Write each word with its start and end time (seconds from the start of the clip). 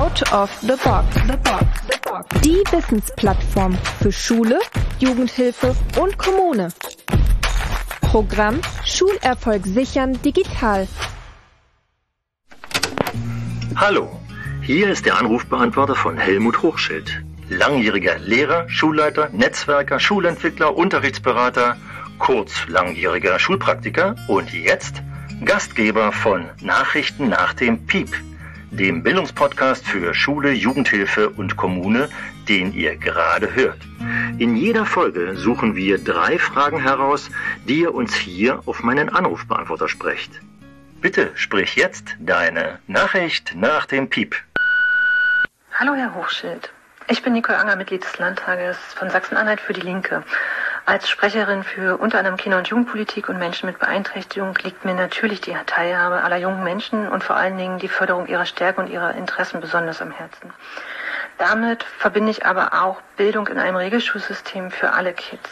Out 0.00 0.32
of 0.32 0.50
the 0.62 0.78
Box. 0.82 1.14
The 1.26 1.36
Box. 1.36 1.66
The 1.90 1.98
Box. 2.02 2.40
Die 2.40 2.62
Wissensplattform 2.72 3.76
für 4.00 4.10
Schule, 4.10 4.58
Jugendhilfe 4.98 5.76
und 6.00 6.16
Kommune. 6.16 6.70
Programm 8.00 8.62
Schulerfolg 8.82 9.66
sichern 9.66 10.18
digital. 10.22 10.88
Hallo, 13.76 14.08
hier 14.62 14.88
ist 14.88 15.04
der 15.04 15.18
Anrufbeantworter 15.18 15.94
von 15.94 16.16
Helmut 16.16 16.62
Hochschild. 16.62 17.22
Langjähriger 17.50 18.18
Lehrer, 18.20 18.70
Schulleiter, 18.70 19.28
Netzwerker, 19.28 20.00
Schulentwickler, 20.00 20.74
Unterrichtsberater, 20.74 21.76
kurz 22.18 22.66
langjähriger 22.68 23.38
Schulpraktiker 23.38 24.16
und 24.28 24.50
jetzt 24.54 25.02
Gastgeber 25.44 26.10
von 26.10 26.48
Nachrichten 26.62 27.28
nach 27.28 27.52
dem 27.52 27.84
Piep 27.86 28.08
dem 28.70 29.02
Bildungspodcast 29.02 29.84
für 29.86 30.14
Schule, 30.14 30.52
Jugendhilfe 30.52 31.30
und 31.30 31.56
Kommune, 31.56 32.08
den 32.48 32.72
ihr 32.72 32.96
gerade 32.96 33.54
hört. 33.54 33.78
In 34.38 34.56
jeder 34.56 34.86
Folge 34.86 35.36
suchen 35.36 35.74
wir 35.76 36.02
drei 36.02 36.38
Fragen 36.38 36.80
heraus, 36.80 37.30
die 37.66 37.80
ihr 37.80 37.94
uns 37.94 38.14
hier 38.14 38.60
auf 38.66 38.82
meinen 38.82 39.08
Anrufbeantworter 39.08 39.88
sprecht. 39.88 40.40
Bitte 41.00 41.30
sprich 41.34 41.76
jetzt 41.76 42.16
deine 42.18 42.78
Nachricht 42.86 43.54
nach 43.56 43.86
dem 43.86 44.08
Piep. 44.08 44.36
Hallo 45.72 45.94
Herr 45.94 46.14
Hochschild. 46.14 46.70
Ich 47.08 47.22
bin 47.22 47.32
Nicole 47.32 47.58
Anger, 47.58 47.76
Mitglied 47.76 48.04
des 48.04 48.18
Landtages 48.18 48.76
von 48.94 49.10
Sachsen-Anhalt 49.10 49.60
für 49.60 49.72
die 49.72 49.80
Linke. 49.80 50.22
Als 50.86 51.08
Sprecherin 51.08 51.62
für 51.62 51.98
unter 51.98 52.18
anderem 52.18 52.36
Kinder- 52.36 52.58
und 52.58 52.68
Jugendpolitik 52.68 53.28
und 53.28 53.38
Menschen 53.38 53.66
mit 53.66 53.78
Beeinträchtigung 53.78 54.56
liegt 54.62 54.84
mir 54.84 54.94
natürlich 54.94 55.40
die 55.40 55.56
Teilhabe 55.66 56.22
aller 56.22 56.38
jungen 56.38 56.64
Menschen 56.64 57.08
und 57.08 57.22
vor 57.22 57.36
allen 57.36 57.56
Dingen 57.58 57.78
die 57.78 57.88
Förderung 57.88 58.26
ihrer 58.26 58.46
Stärke 58.46 58.80
und 58.80 58.88
ihrer 58.88 59.14
Interessen 59.14 59.60
besonders 59.60 60.02
am 60.02 60.10
Herzen. 60.10 60.52
Damit 61.38 61.84
verbinde 61.84 62.30
ich 62.30 62.44
aber 62.44 62.82
auch 62.82 63.00
Bildung 63.16 63.48
in 63.48 63.58
einem 63.58 63.76
Regelschulsystem 63.76 64.70
für 64.70 64.92
alle 64.92 65.14
Kids. 65.14 65.48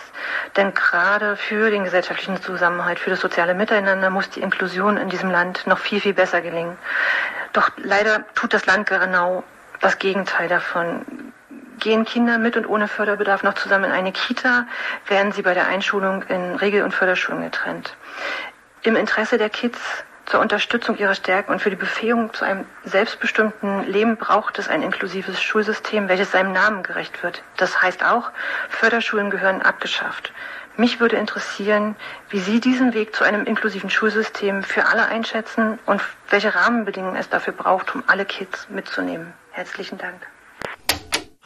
Denn 0.57 0.75
gerade 0.75 1.37
für 1.37 1.71
den 1.71 1.85
gesellschaftlichen 1.85 2.43
Zusammenhalt, 2.43 2.99
für 2.99 3.09
das 3.11 3.21
soziale 3.21 3.55
Miteinander 3.55 4.11
muss 4.11 4.29
die 4.29 4.43
Inklusion 4.43 4.99
in 4.99 5.09
diesem 5.09 5.31
Land 5.31 5.67
noch 5.67 5.79
viel, 5.79 6.01
viel 6.01 6.13
besser 6.13 6.43
gelingen. 6.43 6.77
Doch 7.55 7.71
leider 7.79 8.25
tut 8.35 8.53
das 8.53 8.67
Land 8.67 8.89
genau 8.89 9.45
das 9.81 9.99
Gegenteil 9.99 10.49
davon. 10.49 11.28
Gehen 11.79 12.05
Kinder 12.05 12.39
mit 12.39 12.57
und 12.57 12.67
ohne 12.67 12.89
Förderbedarf 12.89 13.43
noch 13.43 13.55
zusammen 13.55 13.85
in 13.85 13.93
eine 13.93 14.13
Kita, 14.13 14.67
werden 15.07 15.33
sie 15.33 15.43
bei 15.43 15.55
der 15.55 15.67
Einschulung 15.67 16.23
in 16.25 16.57
Regel- 16.57 16.83
und 16.83 16.93
Förderschulen 16.93 17.43
getrennt. 17.43 17.97
Im 18.83 18.97
Interesse 18.97 19.39
der 19.39 19.51
Kids 19.51 19.79
zur 20.27 20.41
Unterstützung 20.41 20.99
ihrer 20.99 21.15
Stärken 21.15 21.53
und 21.53 21.63
für 21.63 21.71
die 21.71 21.77
Befähigung 21.77 22.33
zu 22.35 22.45
einem 22.45 22.67
selbstbestimmten 22.85 23.85
Leben 23.85 24.17
braucht 24.17 24.59
es 24.59 24.69
ein 24.69 24.83
inklusives 24.83 25.41
Schulsystem, 25.43 26.09
welches 26.09 26.33
seinem 26.33 26.53
Namen 26.53 26.83
gerecht 26.83 27.23
wird. 27.23 27.43
Das 27.57 27.81
heißt 27.81 28.05
auch, 28.05 28.31
Förderschulen 28.69 29.31
gehören 29.31 29.63
abgeschafft. 29.63 30.33
Mich 30.77 31.01
würde 31.01 31.17
interessieren, 31.17 31.97
wie 32.29 32.39
Sie 32.39 32.61
diesen 32.61 32.95
Weg 32.95 33.17
zu 33.17 33.25
einem 33.25 33.47
inklusiven 33.47 33.91
Schulsystem 33.91 34.63
für 34.63 34.87
alle 34.87 35.07
einschätzen 35.07 35.79
und 35.87 36.01
welche 36.31 36.55
Rahmenbedingungen 36.55 37.17
es 37.17 37.29
dafür 37.29 37.53
braucht, 37.53 37.95
um 37.95 38.05
alle 38.07 38.25
Kids 38.25 38.69
mitzunehmen. 38.69 39.33
Herzlichen 39.51 39.99
Dank. 39.99 40.25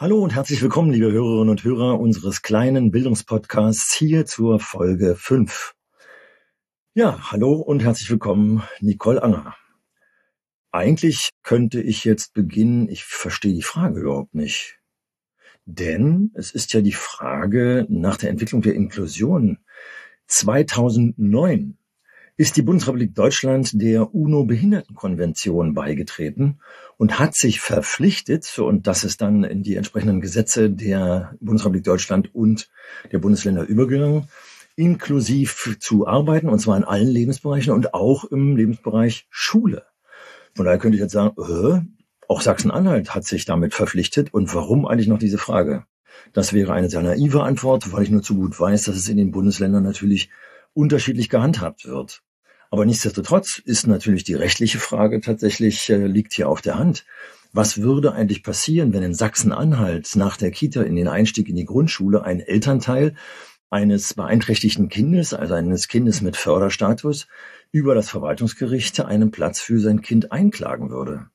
Hallo 0.03 0.21
und 0.21 0.35
herzlich 0.35 0.61
willkommen, 0.61 0.91
liebe 0.91 1.13
Hörerinnen 1.13 1.47
und 1.47 1.63
Hörer 1.63 1.97
unseres 1.97 2.41
kleinen 2.41 2.91
Bildungspodcasts 2.91 3.95
hier 3.95 4.25
zur 4.25 4.59
Folge 4.59 5.15
5. 5.15 5.75
Ja, 6.93 7.31
hallo 7.31 7.53
und 7.53 7.81
herzlich 7.85 8.09
willkommen, 8.09 8.63
Nicole 8.81 9.23
Anger. 9.23 9.55
Eigentlich 10.73 11.29
könnte 11.41 11.79
ich 11.79 12.03
jetzt 12.03 12.33
beginnen, 12.33 12.89
ich 12.89 13.05
verstehe 13.05 13.53
die 13.53 13.61
Frage 13.61 14.01
überhaupt 14.01 14.35
nicht. 14.35 14.77
Denn 15.63 16.31
es 16.33 16.51
ist 16.51 16.73
ja 16.73 16.81
die 16.81 16.91
Frage 16.91 17.85
nach 17.87 18.17
der 18.17 18.29
Entwicklung 18.29 18.61
der 18.61 18.75
Inklusion. 18.75 19.59
2009 20.27 21.77
ist 22.35 22.57
die 22.57 22.61
Bundesrepublik 22.63 23.13
Deutschland 23.13 23.79
der 23.79 24.13
UNO-Behindertenkonvention 24.13 25.73
beigetreten 25.73 26.59
und 26.97 27.19
hat 27.19 27.35
sich 27.35 27.59
verpflichtet, 27.59 28.57
und 28.57 28.87
das 28.87 29.03
ist 29.03 29.21
dann 29.21 29.43
in 29.43 29.61
die 29.61 29.75
entsprechenden 29.75 30.19
Gesetze 30.19 30.69
der 30.69 31.35
Bundesrepublik 31.39 31.83
Deutschland 31.83 32.33
und 32.33 32.69
der 33.11 33.19
Bundesländer 33.19 33.63
übergegangen, 33.63 34.27
inklusiv 34.75 35.77
zu 35.79 36.07
arbeiten, 36.07 36.49
und 36.49 36.59
zwar 36.59 36.77
in 36.77 36.83
allen 36.83 37.07
Lebensbereichen 37.07 37.71
und 37.71 37.93
auch 37.93 38.25
im 38.25 38.55
Lebensbereich 38.55 39.27
Schule. 39.29 39.83
Von 40.55 40.65
daher 40.65 40.79
könnte 40.79 40.95
ich 40.95 41.01
jetzt 41.01 41.13
sagen, 41.13 41.35
äh, 41.39 41.81
auch 42.27 42.41
Sachsen-Anhalt 42.41 43.13
hat 43.13 43.25
sich 43.25 43.45
damit 43.45 43.73
verpflichtet. 43.73 44.33
Und 44.33 44.53
warum 44.55 44.87
eigentlich 44.87 45.07
noch 45.07 45.19
diese 45.19 45.37
Frage? 45.37 45.85
Das 46.31 46.53
wäre 46.53 46.73
eine 46.73 46.89
sehr 46.89 47.01
naive 47.01 47.43
Antwort, 47.43 47.91
weil 47.91 48.03
ich 48.03 48.09
nur 48.09 48.23
zu 48.23 48.35
gut 48.35 48.59
weiß, 48.59 48.83
dass 48.83 48.95
es 48.95 49.09
in 49.09 49.17
den 49.17 49.31
Bundesländern 49.31 49.83
natürlich 49.83 50.29
unterschiedlich 50.73 51.29
gehandhabt 51.29 51.85
wird. 51.85 52.21
Aber 52.71 52.85
nichtsdestotrotz 52.85 53.61
ist 53.63 53.85
natürlich 53.85 54.23
die 54.23 54.33
rechtliche 54.33 54.79
Frage 54.79 55.21
tatsächlich, 55.21 55.89
äh, 55.89 56.07
liegt 56.07 56.33
hier 56.33 56.49
auf 56.49 56.61
der 56.61 56.79
Hand. 56.79 57.05
Was 57.51 57.83
würde 57.83 58.13
eigentlich 58.13 58.41
passieren, 58.41 58.93
wenn 58.93 59.03
in 59.03 59.13
Sachsen-Anhalt 59.13 60.15
nach 60.15 60.37
der 60.37 60.49
Kita 60.49 60.81
in 60.81 60.95
den 60.95 61.07
Einstieg 61.07 61.47
in 61.49 61.55
die 61.55 61.65
Grundschule 61.65 62.23
ein 62.23 62.39
Elternteil 62.39 63.13
eines 63.69 64.15
beeinträchtigten 64.15 64.89
Kindes, 64.89 65.35
also 65.35 65.53
eines 65.53 65.87
Kindes 65.87 66.21
mit 66.21 66.35
Förderstatus, 66.35 67.27
über 67.71 67.93
das 67.93 68.09
Verwaltungsgericht 68.09 68.99
einen 69.01 69.29
Platz 69.29 69.59
für 69.59 69.79
sein 69.79 70.01
Kind 70.01 70.31
einklagen 70.31 70.89
würde? 70.89 71.27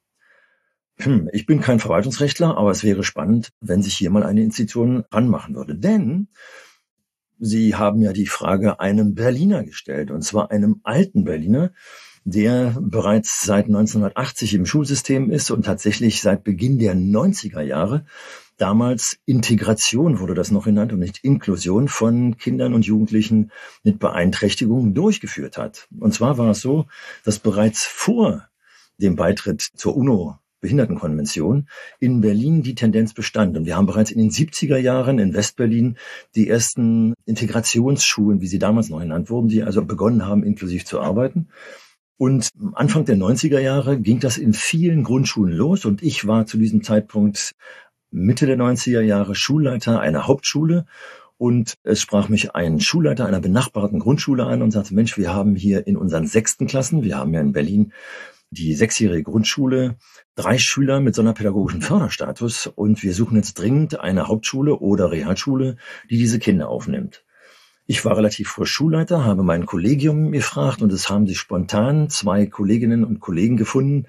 Hm, 0.99 1.31
ich 1.33 1.47
bin 1.47 1.61
kein 1.61 1.79
Verwaltungsrechtler, 1.79 2.57
aber 2.57 2.73
es 2.73 2.83
wäre 2.83 3.05
spannend, 3.05 3.53
wenn 3.61 3.83
sich 3.83 3.95
hier 3.95 4.11
mal 4.11 4.25
eine 4.25 4.43
Institution 4.43 5.05
ranmachen 5.13 5.55
würde. 5.55 5.77
Denn 5.77 6.29
Sie 7.39 7.75
haben 7.75 8.03
ja 8.03 8.13
die 8.13 8.27
Frage 8.27 8.81
einem 8.81 9.15
Berliner 9.15 9.65
gestellt, 9.65 10.11
und 10.11 10.23
zwar 10.23 10.51
einem 10.51 10.81
alten 10.83 11.25
Berliner, 11.25 11.73
der 12.25 12.77
bereits 12.81 13.43
seit 13.43 13.67
1980 13.67 14.55
im 14.55 14.67
Schulsystem 14.67 15.31
ist 15.31 15.51
und 15.51 15.65
tatsächlich 15.65 16.21
seit 16.21 16.45
Beginn 16.45 16.79
der 16.79 16.95
90er 16.95 17.63
Jahre 17.63 18.05
damals 18.59 19.19
Integration 19.25 20.19
wurde 20.19 20.35
das 20.35 20.51
noch 20.51 20.65
genannt 20.65 20.93
und 20.93 20.99
nicht 20.99 21.25
Inklusion 21.25 21.89
von 21.89 22.37
Kindern 22.37 22.75
und 22.75 22.85
Jugendlichen 22.85 23.51
mit 23.83 23.99
Beeinträchtigungen 23.99 24.95
durchgeführt 24.95 25.57
hat. 25.57 25.89
Und 25.99 26.13
zwar 26.13 26.37
war 26.37 26.51
es 26.51 26.61
so, 26.61 26.87
dass 27.25 27.39
bereits 27.39 27.85
vor 27.87 28.49
dem 28.99 29.17
Beitritt 29.17 29.63
zur 29.63 29.97
UNO 29.97 30.39
Behindertenkonvention 30.61 31.69
in 32.01 32.21
Berlin 32.21 32.63
die 32.63 32.75
Tendenz 32.75 33.15
bestand. 33.15 33.57
Und 33.57 33.67
wir 33.67 33.77
haben 33.77 33.87
bereits 33.87 34.11
in 34.11 34.19
den 34.19 34.31
70er 34.31 34.77
Jahren 34.79 35.19
in 35.19 35.35
Westberlin 35.35 35.97
die 36.35 36.49
ersten 36.49 37.15
Integrationsschulen, 37.25 38.41
wie 38.41 38.49
sie 38.49 38.59
damals 38.59 38.89
noch 38.89 39.01
genannt 39.01 39.31
wurden, 39.31 39.49
die 39.49 39.63
also 39.63 39.85
begonnen 39.85 40.27
haben, 40.27 40.43
inklusiv 40.43 40.85
zu 40.85 41.01
arbeiten. 41.01 41.49
Und 42.17 42.49
Anfang 42.75 43.05
der 43.05 43.17
90er 43.17 43.61
Jahre 43.61 44.01
ging 44.01 44.19
das 44.19 44.39
in 44.39 44.53
vielen 44.53 45.05
Grundschulen 45.05 45.55
los 45.55 45.85
und 45.85 46.03
ich 46.03 46.27
war 46.27 46.47
zu 46.47 46.59
diesem 46.59 46.83
Zeitpunkt 46.83 47.53
Mitte 48.11 48.47
der 48.47 48.59
90er 48.59 49.03
Jahre 49.03 49.37
Schulleiter 49.37 50.01
einer 50.01 50.27
Hauptschule 50.27 50.87
und 51.37 51.75
es 51.85 52.01
sprach 52.01 52.29
mich 52.29 52.57
ein 52.57 52.81
Schulleiter 52.81 53.27
einer 53.27 53.41
benachbarten 53.41 54.01
Grundschule 54.01 54.45
an 54.45 54.63
und 54.63 54.73
sagte, 54.73 54.95
Mensch, 54.95 55.17
wir 55.17 55.33
haben 55.33 55.55
hier 55.55 55.87
in 55.87 55.97
unseren 55.97 56.27
sechsten 56.27 56.67
Klassen, 56.67 57.05
wir 57.05 57.17
haben 57.17 57.33
ja 57.33 57.41
in 57.41 57.53
Berlin 57.53 57.93
die 58.51 58.75
sechsjährige 58.75 59.25
Grundschule, 59.25 59.97
drei 60.35 60.59
Schüler 60.59 61.01
mit 61.01 61.15
sonderpädagogischen 61.15 61.83
Förderstatus 61.83 62.67
und 62.67 63.03
wir 63.03 63.13
suchen 63.13 63.37
jetzt 63.37 63.59
dringend 63.59 64.01
eine 64.01 64.29
Hauptschule 64.29 64.79
oder 64.79 65.11
Realschule, 65.11 65.77
die 66.11 66.19
diese 66.19 66.39
Kinder 66.39 66.69
aufnimmt. 66.69 67.25
Ich 67.87 68.05
war 68.05 68.17
relativ 68.17 68.51
frisch 68.51 68.71
Schulleiter, 68.71 69.25
habe 69.25 69.43
mein 69.43 69.65
Kollegium 69.65 70.33
gefragt 70.33 70.83
und 70.83 70.93
es 70.93 71.09
haben 71.09 71.27
sich 71.27 71.39
spontan 71.39 72.11
zwei 72.11 72.47
Kolleginnen 72.47 73.03
und 73.03 73.21
Kollegen 73.21 73.57
gefunden, 73.57 74.07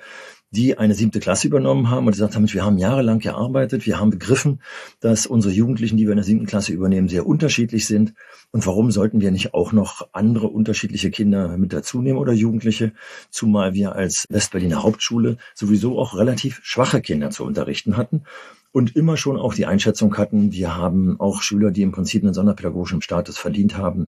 die 0.52 0.78
eine 0.78 0.96
siebte 0.96 1.20
Klasse 1.20 1.48
übernommen 1.48 1.90
haben 1.90 2.08
und 2.08 2.14
gesagt 2.14 2.36
haben, 2.36 2.52
wir 2.52 2.66
haben 2.66 2.78
jahrelang 2.78 3.20
gearbeitet, 3.20 3.86
wir 3.86 4.00
haben 4.00 4.10
begriffen, 4.10 4.62
dass 5.00 5.28
unsere 5.28 5.54
Jugendlichen, 5.54 5.98
die 5.98 6.06
wir 6.06 6.12
in 6.12 6.18
der 6.18 6.26
siebten 6.26 6.48
Klasse 6.48 6.74
übernehmen, 6.74 7.08
sehr 7.08 7.28
unterschiedlich 7.28 7.86
sind. 7.86 8.14
Und 8.52 8.66
warum 8.66 8.90
sollten 8.90 9.22
wir 9.22 9.32
nicht 9.32 9.54
auch 9.54 9.74
noch 9.74 10.08
andere 10.12 10.48
unterschiedliche 10.48 11.12
Kinder 11.12 11.56
mit 11.58 11.72
dazu 11.72 12.02
nehmen 12.02 12.18
oder 12.18 12.34
Jugendliche, 12.34 12.94
zumal 13.30 13.74
wir 13.74 13.96
als 13.96 14.26
Westberliner 14.30 14.82
Hauptschule 14.82 15.38
sowieso 15.54 16.00
auch 16.00 16.18
relativ 16.18 16.60
schwache 16.64 17.02
Kinder 17.02 17.30
zu 17.30 17.44
unterrichten 17.44 17.96
hatten 17.96 18.24
und 18.72 18.96
immer 18.96 19.18
schon 19.18 19.38
auch 19.38 19.54
die 19.54 19.66
Einschätzung 19.66 20.18
hatten, 20.18 20.52
wir 20.52 20.76
haben 20.76 21.20
auch 21.20 21.42
Schüler, 21.42 21.72
die 21.72 21.82
im 21.82 21.92
Prinzip 21.92 22.24
einen 22.24 22.34
sonderpädagogischen 22.34 23.02
Status 23.02 23.38
verdient 23.38 23.78
haben 23.78 24.06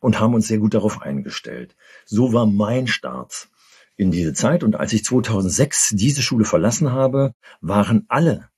und 0.00 0.20
haben 0.20 0.34
uns 0.34 0.48
sehr 0.48 0.58
gut 0.58 0.74
darauf 0.74 1.02
eingestellt. 1.02 1.76
So 2.04 2.32
war 2.32 2.46
mein 2.46 2.86
Start 2.86 3.48
in 3.98 4.10
diese 4.10 4.32
Zeit. 4.32 4.64
Und 4.64 4.76
als 4.76 4.94
ich 4.94 5.04
2006 5.04 5.90
diese 5.94 6.22
Schule 6.22 6.46
verlassen 6.46 6.92
habe, 6.92 7.34
waren 7.60 8.06
alle 8.08 8.48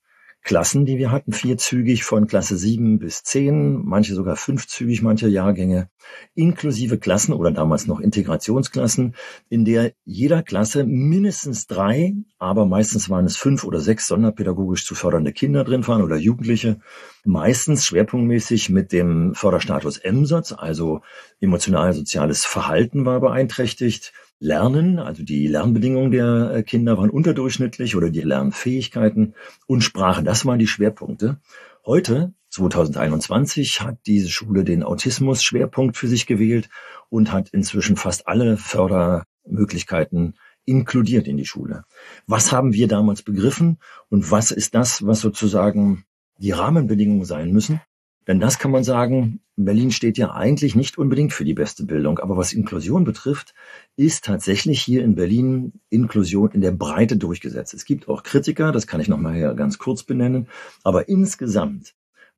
Klassen, 0.43 0.87
die 0.87 0.97
wir 0.97 1.13
hatten, 1.13 1.33
vierzügig 1.33 2.03
von 2.03 2.27
Klasse 2.27 2.57
sieben 2.57 2.99
bis 2.99 3.23
zehn, 3.23 3.85
manche 3.85 4.15
sogar 4.15 4.37
fünfzügig, 4.37 5.03
manche 5.03 5.29
Jahrgänge, 5.29 5.91
inklusive 6.35 6.99
Klassen 6.99 7.35
oder 7.35 7.51
damals 7.51 7.87
noch 7.87 8.01
Integrationsklassen, 8.01 9.15
in 9.51 9.67
der 9.67 9.93
jeder 10.05 10.43
Klasse 10.43 10.85
mindestens 10.85 11.67
drei, 11.67 12.15
aber 12.39 12.65
meistens 12.65 13.11
waren 13.11 13.27
es 13.27 13.37
fünf 13.37 13.65
oder 13.65 13.81
sechs 13.81 14.07
sonderpädagogisch 14.07 14.87
zu 14.87 14.95
fördernde 14.95 15.35
Kinder 15.35 15.63
drin 15.63 15.87
waren 15.87 16.03
oder 16.03 16.17
Jugendliche, 16.17 16.81
meistens 17.25 17.85
schwerpunktmäßig 17.85 18.71
mit 18.71 18.93
dem 18.93 19.35
Förderstatus 19.35 20.01
MSOTS, 20.03 20.55
also 20.55 21.03
emotional-soziales 21.41 22.47
Verhalten 22.47 23.05
war 23.05 23.21
beeinträchtigt, 23.21 24.15
Lernen, 24.41 24.99
also 24.99 25.23
die 25.23 25.47
Lernbedingungen 25.47 26.11
der 26.11 26.51
äh, 26.55 26.63
Kinder 26.63 26.97
waren 26.97 27.11
unterdurchschnittlich 27.11 27.95
oder 27.95 28.09
die 28.09 28.23
Lernfähigkeiten 28.23 29.35
und 29.67 29.83
Sprache, 29.83 30.23
das 30.25 30.47
waren 30.47 30.59
die 30.59 30.67
Schwerpunkte. 30.67 31.39
Heute, 31.85 32.33
2021, 32.49 33.83
hat 33.83 33.99
diese 34.07 34.31
Schule 34.31 34.65
den 34.65 34.83
Autismus-Schwerpunkt 34.83 35.99
für 35.99 36.09
sich 36.09 36.27
gewählt 36.27 36.71
und 37.11 37.33
hat 37.33 37.51
inzwischen 37.51 37.97
fast 37.97 38.27
alle 38.29 38.57
Fördermöglichkeiten 38.57 40.35
inkludiert 40.65 41.29
in 41.29 41.37
die 41.37 41.47
Schule. 41.47 41.85
Was 42.27 42.51
haben 42.51 42.73
wir 42.73 42.89
damals 42.89 43.23
begriffen 43.23 43.79
und 44.09 44.31
was 44.31 44.53
ist 44.53 44.75
das, 44.75 45.07
was 45.07 45.21
sozusagen 45.21 46.05
die 46.39 46.53
Rahmenbedingungen 46.53 47.27
sein 47.27 47.53
müssen, 47.53 47.81
denn 48.31 48.39
das 48.39 48.61
kann 48.61 48.71
man 48.71 48.85
sagen, 48.85 49.41
Berlin 49.57 49.91
steht 49.91 50.17
ja 50.17 50.31
eigentlich 50.31 50.77
nicht 50.77 50.99
unbedingt 50.99 51.33
für 51.33 51.45
die 51.45 51.53
beste 51.53 51.85
Bildung. 51.85 52.21
Aber 52.21 52.37
was 52.37 52.53
Inklusion 52.53 53.03
betrifft, 53.03 53.55
ist 53.97 54.25
tatsächlich 54.25 54.81
hier 54.81 55.03
in 55.03 55.17
Berlin 55.17 55.81
Inklusion 55.89 56.53
in 56.53 56.61
der 56.61 56.71
Breite 56.71 57.17
durchgesetzt. 57.17 57.75
Es 57.75 57.85
gibt 57.85 58.09
auch 58.09 58.23
Kritiker, 58.23 58.71
das 58.71 58.87
kann 58.87 59.01
ich 59.01 59.09
nochmal 59.09 59.35
hier 59.35 59.55
ganz 59.55 59.79
kurz 59.79 60.05
benennen. 60.05 60.47
Aber 60.85 61.09
insgesamt, 61.09 61.97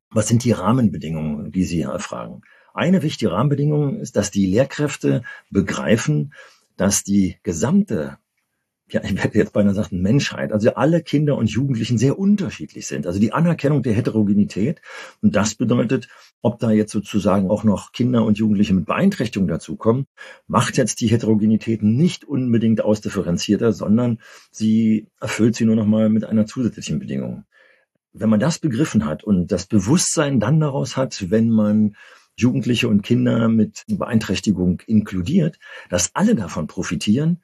was 0.09 0.27
sind 0.27 0.43
die 0.43 0.51
Rahmenbedingungen, 0.51 1.51
die 1.51 1.63
Sie 1.63 1.81
erfragen? 1.81 2.41
Eine 2.73 3.03
wichtige 3.03 3.31
Rahmenbedingung 3.31 3.99
ist, 3.99 4.15
dass 4.15 4.31
die 4.31 4.47
Lehrkräfte 4.47 5.21
begreifen, 5.51 6.33
dass 6.75 7.03
die 7.03 7.37
gesamte 7.43 8.17
ja, 8.93 9.01
ich 9.03 9.15
werde 9.15 9.37
jetzt 9.37 9.53
beinahe 9.53 9.73
sagen, 9.73 10.01
Menschheit, 10.01 10.53
also 10.53 10.75
alle 10.75 11.01
Kinder 11.01 11.35
und 11.35 11.49
Jugendlichen 11.49 11.97
sehr 11.97 12.19
unterschiedlich 12.19 12.85
sind. 12.85 13.07
Also 13.07 13.19
die 13.19 13.33
Anerkennung 13.33 13.81
der 13.81 13.93
Heterogenität. 13.93 14.81
Und 15.21 15.35
das 15.35 15.55
bedeutet, 15.55 16.07
ob 16.41 16.59
da 16.59 16.69
jetzt 16.71 16.91
sozusagen 16.91 17.49
auch 17.49 17.63
noch 17.63 17.91
Kinder 17.91 18.23
und 18.23 18.37
Jugendliche 18.37 18.75
mit 18.75 18.85
Beeinträchtigung 18.85 19.47
dazukommen, 19.47 20.05
macht 20.47 20.77
jetzt 20.77 21.01
die 21.01 21.07
Heterogenität 21.07 21.81
nicht 21.81 22.23
unbedingt 22.23 22.81
ausdifferenzierter, 22.81 23.73
sondern 23.73 24.19
sie 24.51 25.07
erfüllt 25.19 25.55
sie 25.55 25.65
nur 25.65 25.75
noch 25.75 25.87
mal 25.87 26.09
mit 26.09 26.23
einer 26.23 26.45
zusätzlichen 26.45 26.99
Bedingung. 26.99 27.45
Wenn 28.13 28.29
man 28.29 28.39
das 28.39 28.59
begriffen 28.59 29.05
hat 29.05 29.23
und 29.23 29.51
das 29.51 29.65
Bewusstsein 29.65 30.39
dann 30.39 30.59
daraus 30.59 30.97
hat, 30.97 31.31
wenn 31.31 31.49
man 31.49 31.95
Jugendliche 32.35 32.87
und 32.87 33.01
Kinder 33.01 33.47
mit 33.47 33.83
Beeinträchtigung 33.87 34.81
inkludiert, 34.85 35.57
dass 35.89 36.11
alle 36.13 36.35
davon 36.35 36.67
profitieren, 36.67 37.41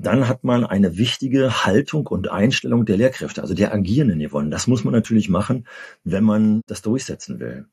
dann 0.00 0.28
hat 0.28 0.44
man 0.44 0.64
eine 0.64 0.96
wichtige 0.96 1.64
Haltung 1.64 2.06
und 2.06 2.30
Einstellung 2.30 2.86
der 2.86 2.96
Lehrkräfte, 2.96 3.42
also 3.42 3.54
der 3.54 3.74
Agierenden 3.74 4.18
gewonnen. 4.18 4.50
Das 4.50 4.66
muss 4.66 4.82
man 4.84 4.94
natürlich 4.94 5.28
machen, 5.28 5.66
wenn 6.04 6.24
man 6.24 6.62
das 6.66 6.82
durchsetzen 6.82 7.38
will. 7.38 7.66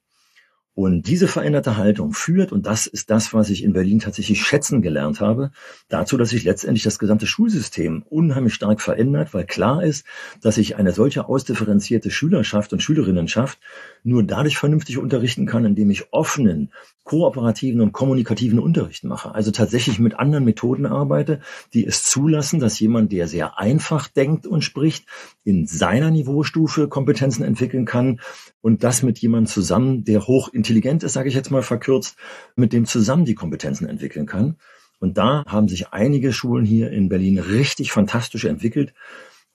Und 0.77 1.07
diese 1.07 1.27
veränderte 1.27 1.75
Haltung 1.75 2.13
führt, 2.13 2.51
und 2.51 2.67
das 2.67 2.85
ist 2.85 3.09
das, 3.09 3.33
was 3.33 3.49
ich 3.49 3.63
in 3.63 3.73
Berlin 3.73 3.97
tatsächlich 3.97 4.43
schätzen 4.43 4.83
gelernt 4.83 5.19
habe, 5.21 5.49
dazu, 5.89 6.17
dass 6.17 6.29
sich 6.29 6.43
letztendlich 6.43 6.83
das 6.83 6.99
gesamte 6.99 7.25
Schulsystem 7.25 8.03
unheimlich 8.07 8.53
stark 8.53 8.79
verändert, 8.79 9.33
weil 9.33 9.47
klar 9.47 9.83
ist, 9.83 10.05
dass 10.39 10.53
sich 10.53 10.75
eine 10.75 10.91
solche 10.91 11.27
ausdifferenzierte 11.27 12.11
Schülerschaft 12.11 12.73
und 12.73 12.83
Schülerinnenschaft 12.83 13.57
nur 14.03 14.21
dadurch 14.21 14.59
vernünftig 14.59 14.99
unterrichten 14.99 15.47
kann, 15.47 15.65
indem 15.65 15.89
ich 15.89 16.13
offenen, 16.13 16.69
kooperativen 17.07 17.81
und 17.81 17.93
kommunikativen 17.93 18.59
Unterricht 18.59 19.03
mache. 19.03 19.33
Also 19.33 19.49
tatsächlich 19.49 19.97
mit 19.97 20.19
anderen 20.19 20.43
Methoden 20.43 20.85
arbeite, 20.85 21.39
die 21.73 21.85
es 21.85 22.03
zulassen, 22.03 22.59
dass 22.59 22.79
jemand, 22.79 23.11
der 23.11 23.27
sehr 23.27 23.57
einfach 23.57 24.09
denkt 24.09 24.45
und 24.45 24.61
spricht, 24.61 25.05
in 25.43 25.65
seiner 25.65 26.11
Niveaustufe 26.11 26.87
Kompetenzen 26.87 27.43
entwickeln 27.43 27.85
kann 27.85 28.19
und 28.61 28.83
das 28.83 29.03
mit 29.03 29.19
jemandem 29.19 29.47
zusammen, 29.47 30.03
der 30.03 30.27
hochintelligent 30.67 31.03
ist, 31.03 31.13
sage 31.13 31.29
ich 31.29 31.35
jetzt 31.35 31.51
mal 31.51 31.63
verkürzt, 31.63 32.17
mit 32.55 32.73
dem 32.73 32.85
zusammen 32.85 33.25
die 33.25 33.35
Kompetenzen 33.35 33.87
entwickeln 33.87 34.25
kann. 34.25 34.57
Und 34.99 35.17
da 35.17 35.43
haben 35.47 35.67
sich 35.67 35.89
einige 35.89 36.33
Schulen 36.33 36.65
hier 36.65 36.91
in 36.91 37.07
Berlin 37.07 37.39
richtig 37.39 37.91
fantastisch 37.91 38.45
entwickelt. 38.45 38.93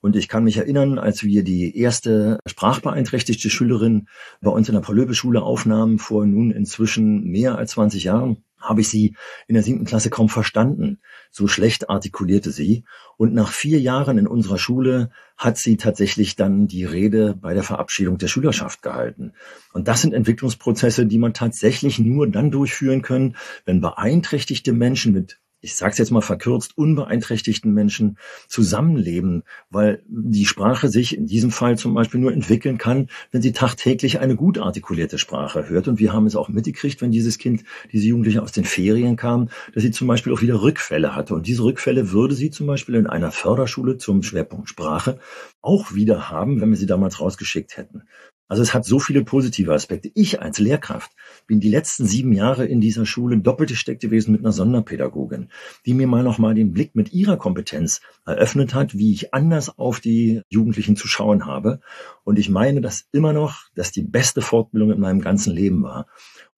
Und 0.01 0.17
ich 0.17 0.29
kann 0.29 0.45
mich 0.45 0.57
erinnern, 0.57 0.99
als 0.99 1.23
wir 1.23 1.45
die 1.45 1.77
erste 1.77 2.39
sprachbeeinträchtigte 2.47 3.51
Schülerin 3.51 4.09
bei 4.41 4.51
uns 4.51 4.69
in 4.69 4.75
der 4.75 4.81
Paul-Löbe-Schule 4.81 5.43
aufnahmen, 5.43 5.99
vor 5.99 6.27
nun 6.27 6.51
inzwischen 6.51 7.25
mehr 7.25 7.57
als 7.57 7.73
20 7.73 8.05
Jahren, 8.05 8.39
habe 8.63 8.81
ich 8.81 8.89
sie 8.89 9.17
in 9.47 9.55
der 9.55 9.63
siebten 9.63 9.85
Klasse 9.85 10.11
kaum 10.11 10.29
verstanden. 10.29 11.01
So 11.31 11.47
schlecht 11.49 11.91
artikulierte 11.91 12.51
sie. 12.51 12.85
Und 13.17 13.35
nach 13.35 13.53
vier 13.53 13.81
Jahren 13.81 14.19
in 14.19 14.27
unserer 14.27 14.59
Schule 14.59 15.11
hat 15.37 15.59
sie 15.59 15.77
tatsächlich 15.77 16.37
dann 16.37 16.67
die 16.67 16.85
Rede 16.85 17.35
bei 17.35 17.53
der 17.53 17.63
Verabschiedung 17.63 18.19
der 18.19 18.29
Schülerschaft 18.29 18.83
gehalten. 18.83 19.33
Und 19.73 19.89
das 19.89 20.01
sind 20.01 20.15
Entwicklungsprozesse, 20.15 21.07
die 21.07 21.19
man 21.19 21.35
tatsächlich 21.35 21.99
nur 21.99 22.29
dann 22.29 22.51
durchführen 22.51 23.03
können, 23.03 23.37
wenn 23.65 23.81
beeinträchtigte 23.81 24.73
Menschen 24.73 25.13
mit 25.13 25.42
ich 25.63 25.77
sage 25.77 25.93
es 25.93 25.99
jetzt 25.99 26.11
mal 26.11 26.21
verkürzt, 26.21 26.77
unbeeinträchtigten 26.77 27.73
Menschen 27.73 28.19
zusammenleben, 28.49 29.45
weil 29.71 30.03
die 30.09 30.45
Sprache 30.45 30.89
sich 30.89 31.17
in 31.17 31.27
diesem 31.27 31.53
Fall 31.53 31.79
zum 31.79 31.95
Beispiel 31.95 32.21
nur 32.21 32.33
entwickeln 32.33 32.79
kann, 32.79 33.09
wenn 33.31 33.43
sie 33.43 33.53
tagtäglich 33.53 34.19
eine 34.19 34.35
gut 34.35 34.59
artikulierte 34.59 35.19
Sprache 35.19 35.69
hört. 35.69 35.87
Und 35.87 36.01
wir 36.01 36.13
haben 36.13 36.27
es 36.27 36.35
auch 36.35 36.49
mitgekriegt, 36.49 37.01
wenn 37.01 37.13
dieses 37.13 37.39
Kind, 37.39 37.63
diese 37.93 38.09
Jugendliche 38.09 38.43
aus 38.43 38.51
den 38.51 38.65
Ferien 38.65 39.17
kam, 39.17 39.49
dass 39.73 39.85
sie 39.85 39.93
zum 39.93 40.09
Beispiel 40.09 40.33
auch 40.33 40.43
wieder 40.43 40.61
Rückfälle 40.61 41.15
hatte. 41.15 41.35
Und 41.35 41.47
diese 41.47 41.63
Rückfälle 41.63 42.11
würde 42.11 42.35
sie 42.35 42.51
zum 42.51 42.67
Beispiel 42.67 42.97
in 42.97 43.07
einer 43.07 43.31
Förderschule 43.31 43.99
zum 43.99 44.23
Schwerpunkt 44.25 44.69
Sprache 44.69 45.21
auch 45.61 45.95
wieder 45.95 46.29
haben, 46.29 46.61
wenn 46.61 46.71
wir 46.71 46.77
sie 46.77 46.87
damals 46.87 47.21
rausgeschickt 47.21 47.77
hätten. 47.77 48.03
Also 48.53 48.63
es 48.63 48.75
hat 48.75 48.85
so 48.85 48.99
viele 48.99 49.25
positive 49.25 49.73
Aspekte. 49.73 50.11
Ich 50.13 50.43
als 50.43 50.59
Lehrkraft 50.59 51.11
bin 51.47 51.61
die 51.61 51.71
letzten 51.71 52.05
sieben 52.05 52.35
Jahre 52.35 52.67
in 52.67 52.83
dieser 52.83 53.07
Schule 53.07 53.39
doppelt 53.39 53.71
gesteckt 53.71 54.03
gewesen 54.03 54.31
mit 54.33 54.43
einer 54.43 54.53
Sonderpädagogin, 54.53 55.49
die 55.87 55.95
mir 55.95 56.07
mal 56.07 56.23
nochmal 56.23 56.55
den 56.55 56.75
Blick 56.75 56.95
mit 56.95 57.15
ihrer 57.15 57.39
Kompetenz 57.39 58.03
eröffnet 58.27 58.75
hat, 58.75 58.99
wie 58.99 59.15
ich 59.15 59.33
anders 59.33 59.79
auf 59.79 60.01
die 60.01 60.43
Jugendlichen 60.51 60.97
zu 60.97 61.09
schauen 61.09 61.47
habe. 61.47 61.81
Und 62.25 62.39
ich 62.39 62.51
meine 62.51 62.83
das 62.83 63.07
immer 63.11 63.33
noch, 63.33 63.71
dass 63.75 63.91
die 63.91 64.03
beste 64.03 64.43
Fortbildung 64.43 64.93
in 64.93 65.01
meinem 65.01 65.23
ganzen 65.23 65.55
Leben 65.55 65.83
war. 65.83 66.07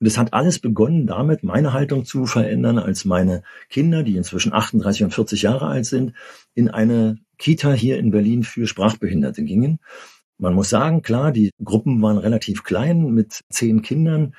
Und 0.00 0.08
es 0.08 0.18
hat 0.18 0.32
alles 0.32 0.58
begonnen 0.58 1.06
damit, 1.06 1.44
meine 1.44 1.74
Haltung 1.74 2.04
zu 2.04 2.26
verändern, 2.26 2.80
als 2.80 3.04
meine 3.04 3.44
Kinder, 3.70 4.02
die 4.02 4.16
inzwischen 4.16 4.52
38 4.52 5.04
und 5.04 5.14
40 5.14 5.42
Jahre 5.42 5.68
alt 5.68 5.86
sind, 5.86 6.12
in 6.54 6.68
eine 6.68 7.18
Kita 7.38 7.72
hier 7.72 7.98
in 7.98 8.10
Berlin 8.10 8.42
für 8.42 8.66
Sprachbehinderte 8.66 9.44
gingen 9.44 9.78
man 10.38 10.54
muss 10.54 10.70
sagen, 10.70 11.02
klar, 11.02 11.32
die 11.32 11.50
Gruppen 11.62 12.00
waren 12.02 12.18
relativ 12.18 12.64
klein 12.64 13.12
mit 13.12 13.40
zehn 13.50 13.82
Kindern. 13.82 14.34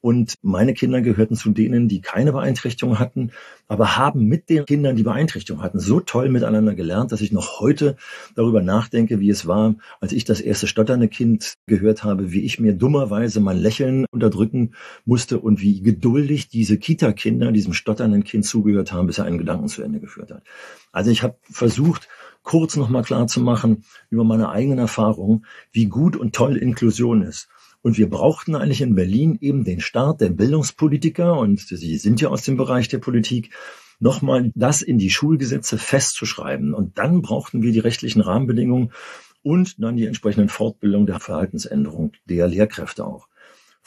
Und 0.00 0.34
meine 0.42 0.74
Kinder 0.74 1.00
gehörten 1.00 1.34
zu 1.34 1.50
denen, 1.50 1.88
die 1.88 2.00
keine 2.00 2.30
Beeinträchtigung 2.30 3.00
hatten, 3.00 3.32
aber 3.66 3.96
haben 3.96 4.26
mit 4.26 4.48
den 4.48 4.64
Kindern, 4.64 4.94
die 4.94 5.02
Beeinträchtigung 5.02 5.60
hatten, 5.60 5.80
so 5.80 5.98
toll 5.98 6.28
miteinander 6.28 6.76
gelernt, 6.76 7.10
dass 7.10 7.20
ich 7.20 7.32
noch 7.32 7.58
heute 7.58 7.96
darüber 8.36 8.62
nachdenke, 8.62 9.18
wie 9.18 9.30
es 9.30 9.46
war, 9.48 9.74
als 10.00 10.12
ich 10.12 10.24
das 10.24 10.40
erste 10.40 10.68
stotternde 10.68 11.08
Kind 11.08 11.54
gehört 11.66 12.04
habe, 12.04 12.30
wie 12.30 12.42
ich 12.42 12.60
mir 12.60 12.74
dummerweise 12.74 13.40
mein 13.40 13.58
Lächeln 13.58 14.06
unterdrücken 14.12 14.74
musste 15.04 15.40
und 15.40 15.60
wie 15.60 15.82
geduldig 15.82 16.48
diese 16.48 16.78
Kita-Kinder 16.78 17.50
diesem 17.50 17.72
stotternden 17.72 18.22
Kind 18.22 18.46
zugehört 18.46 18.92
haben, 18.92 19.08
bis 19.08 19.18
er 19.18 19.24
einen 19.24 19.38
Gedanken 19.38 19.66
zu 19.66 19.82
Ende 19.82 19.98
geführt 19.98 20.30
hat. 20.30 20.44
Also 20.92 21.10
ich 21.10 21.24
habe 21.24 21.36
versucht, 21.50 22.08
kurz 22.42 22.76
nochmal 22.76 23.02
klar 23.02 23.26
zu 23.26 23.40
machen 23.40 23.84
über 24.10 24.24
meine 24.24 24.48
eigenen 24.48 24.78
Erfahrungen, 24.78 25.44
wie 25.72 25.86
gut 25.86 26.16
und 26.16 26.34
toll 26.34 26.56
Inklusion 26.56 27.22
ist. 27.22 27.48
Und 27.82 27.96
wir 27.96 28.10
brauchten 28.10 28.56
eigentlich 28.56 28.80
in 28.80 28.94
Berlin 28.94 29.38
eben 29.40 29.64
den 29.64 29.80
Start 29.80 30.20
der 30.20 30.30
Bildungspolitiker, 30.30 31.38
und 31.38 31.60
Sie 31.60 31.96
sind 31.96 32.20
ja 32.20 32.28
aus 32.28 32.42
dem 32.42 32.56
Bereich 32.56 32.88
der 32.88 32.98
Politik, 32.98 33.54
nochmal 34.00 34.50
das 34.54 34.82
in 34.82 34.98
die 34.98 35.10
Schulgesetze 35.10 35.78
festzuschreiben. 35.78 36.74
Und 36.74 36.98
dann 36.98 37.22
brauchten 37.22 37.62
wir 37.62 37.72
die 37.72 37.78
rechtlichen 37.78 38.20
Rahmenbedingungen 38.20 38.92
und 39.42 39.82
dann 39.82 39.96
die 39.96 40.06
entsprechenden 40.06 40.48
Fortbildung 40.48 41.06
der 41.06 41.20
Verhaltensänderung 41.20 42.12
der 42.24 42.48
Lehrkräfte 42.48 43.04
auch. 43.04 43.27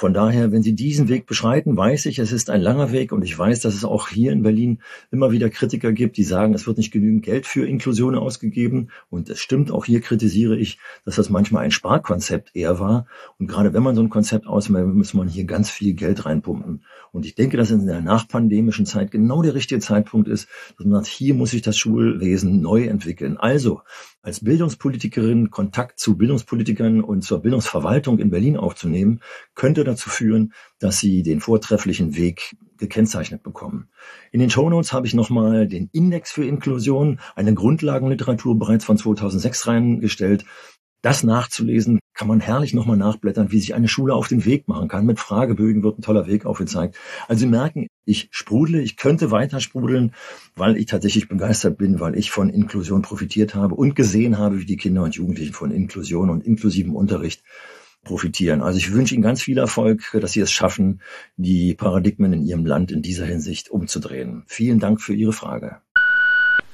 Von 0.01 0.15
daher, 0.15 0.51
wenn 0.51 0.63
Sie 0.63 0.73
diesen 0.73 1.09
Weg 1.09 1.27
beschreiten, 1.27 1.77
weiß 1.77 2.07
ich, 2.07 2.17
es 2.17 2.31
ist 2.31 2.49
ein 2.49 2.59
langer 2.59 2.91
Weg 2.91 3.11
und 3.11 3.23
ich 3.23 3.37
weiß, 3.37 3.59
dass 3.59 3.75
es 3.75 3.85
auch 3.85 4.07
hier 4.07 4.31
in 4.31 4.41
Berlin 4.41 4.79
immer 5.11 5.31
wieder 5.31 5.47
Kritiker 5.51 5.91
gibt, 5.91 6.17
die 6.17 6.23
sagen, 6.23 6.55
es 6.55 6.65
wird 6.65 6.79
nicht 6.79 6.89
genügend 6.89 7.23
Geld 7.23 7.45
für 7.45 7.67
Inklusion 7.67 8.15
ausgegeben. 8.15 8.89
Und 9.11 9.29
es 9.29 9.39
stimmt, 9.39 9.69
auch 9.69 9.85
hier 9.85 10.01
kritisiere 10.01 10.57
ich, 10.57 10.79
dass 11.05 11.17
das 11.17 11.29
manchmal 11.29 11.65
ein 11.65 11.69
Sparkonzept 11.69 12.55
eher 12.55 12.79
war. 12.79 13.05
Und 13.37 13.45
gerade 13.45 13.75
wenn 13.75 13.83
man 13.83 13.95
so 13.95 14.01
ein 14.01 14.09
Konzept 14.09 14.47
ausmeldet, 14.47 14.95
muss 14.95 15.13
man 15.13 15.27
hier 15.27 15.43
ganz 15.43 15.69
viel 15.69 15.93
Geld 15.93 16.25
reinpumpen. 16.25 16.83
Und 17.11 17.27
ich 17.27 17.35
denke, 17.35 17.57
dass 17.57 17.69
in 17.69 17.85
der 17.85 18.01
nachpandemischen 18.01 18.87
Zeit 18.87 19.11
genau 19.11 19.43
der 19.43 19.53
richtige 19.53 19.81
Zeitpunkt 19.81 20.27
ist, 20.27 20.47
dass 20.79 20.87
man 20.87 21.03
sagt, 21.03 21.13
hier 21.13 21.35
muss 21.35 21.51
sich 21.51 21.61
das 21.61 21.77
Schulwesen 21.77 22.59
neu 22.59 22.85
entwickeln. 22.85 23.37
Also, 23.37 23.81
als 24.21 24.43
Bildungspolitikerin 24.43 25.49
Kontakt 25.49 25.99
zu 25.99 26.17
Bildungspolitikern 26.17 27.01
und 27.01 27.23
zur 27.23 27.41
Bildungsverwaltung 27.41 28.19
in 28.19 28.29
Berlin 28.29 28.57
aufzunehmen, 28.57 29.21
könnte 29.55 29.83
dazu 29.83 30.09
führen, 30.09 30.53
dass 30.79 30.99
Sie 30.99 31.23
den 31.23 31.39
vortrefflichen 31.39 32.15
Weg 32.15 32.55
gekennzeichnet 32.77 33.43
bekommen. 33.43 33.89
In 34.31 34.39
den 34.39 34.49
Shownotes 34.49 34.93
habe 34.93 35.07
ich 35.07 35.13
nochmal 35.13 35.67
den 35.67 35.89
Index 35.91 36.31
für 36.31 36.45
Inklusion, 36.45 37.19
eine 37.35 37.53
Grundlagenliteratur 37.53 38.59
bereits 38.59 38.85
von 38.85 38.97
2006 38.97 39.67
reingestellt, 39.67 40.45
das 41.01 41.23
nachzulesen, 41.23 41.99
kann 42.21 42.27
man 42.27 42.39
herrlich 42.39 42.75
nochmal 42.75 42.97
nachblättern, 42.97 43.51
wie 43.51 43.59
sich 43.59 43.73
eine 43.73 43.87
Schule 43.87 44.13
auf 44.13 44.27
den 44.27 44.45
Weg 44.45 44.67
machen 44.67 44.87
kann. 44.87 45.07
Mit 45.07 45.19
Fragebögen 45.19 45.81
wird 45.81 45.97
ein 45.97 46.03
toller 46.03 46.27
Weg 46.27 46.45
aufgezeigt. 46.45 46.95
Also 47.27 47.39
Sie 47.39 47.47
merken, 47.47 47.87
ich 48.05 48.27
sprudle, 48.29 48.79
ich 48.79 48.95
könnte 48.95 49.31
weiter 49.31 49.59
sprudeln, 49.59 50.13
weil 50.55 50.77
ich 50.77 50.85
tatsächlich 50.85 51.29
begeistert 51.29 51.79
bin, 51.79 51.99
weil 51.99 52.15
ich 52.15 52.29
von 52.29 52.51
Inklusion 52.51 53.01
profitiert 53.01 53.55
habe 53.55 53.73
und 53.73 53.95
gesehen 53.95 54.37
habe, 54.37 54.59
wie 54.59 54.65
die 54.65 54.77
Kinder 54.77 55.01
und 55.01 55.15
Jugendlichen 55.15 55.53
von 55.53 55.71
Inklusion 55.71 56.29
und 56.29 56.45
inklusivem 56.45 56.95
Unterricht 56.95 57.41
profitieren. 58.03 58.61
Also 58.61 58.77
ich 58.77 58.93
wünsche 58.93 59.15
Ihnen 59.15 59.23
ganz 59.23 59.41
viel 59.41 59.57
Erfolg, 59.57 60.15
dass 60.21 60.33
Sie 60.33 60.41
es 60.41 60.51
schaffen, 60.51 61.01
die 61.37 61.73
Paradigmen 61.73 62.33
in 62.33 62.45
Ihrem 62.45 62.67
Land 62.67 62.91
in 62.91 63.01
dieser 63.01 63.25
Hinsicht 63.25 63.69
umzudrehen. 63.71 64.43
Vielen 64.45 64.77
Dank 64.77 65.01
für 65.01 65.15
Ihre 65.15 65.33
Frage. 65.33 65.77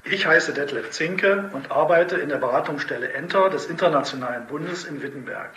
Ich 0.09 0.25
heiße 0.25 0.53
Detlef 0.53 0.91
Zinke 0.91 1.49
und 1.51 1.69
arbeite 1.69 2.15
in 2.15 2.29
der 2.29 2.37
Beratungsstelle 2.37 3.11
Enter 3.11 3.49
des 3.49 3.65
Internationalen 3.65 4.47
Bundes 4.47 4.85
in 4.85 5.03
Wittenberg. 5.03 5.51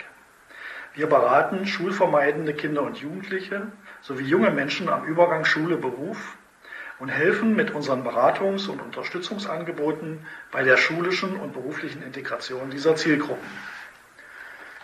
Wir 0.93 1.07
beraten 1.07 1.65
schulvermeidende 1.65 2.53
Kinder 2.53 2.81
und 2.81 2.97
Jugendliche 2.97 3.67
sowie 4.01 4.25
junge 4.25 4.51
Menschen 4.51 4.89
am 4.89 5.05
Übergang 5.05 5.45
Schule-Beruf 5.45 6.35
und 6.99 7.07
helfen 7.07 7.55
mit 7.55 7.71
unseren 7.71 8.05
Beratungs- 8.05 8.67
und 8.67 8.81
Unterstützungsangeboten 8.81 10.25
bei 10.51 10.63
der 10.63 10.75
schulischen 10.75 11.37
und 11.37 11.53
beruflichen 11.53 12.03
Integration 12.03 12.71
dieser 12.71 12.97
Zielgruppen. 12.97 13.47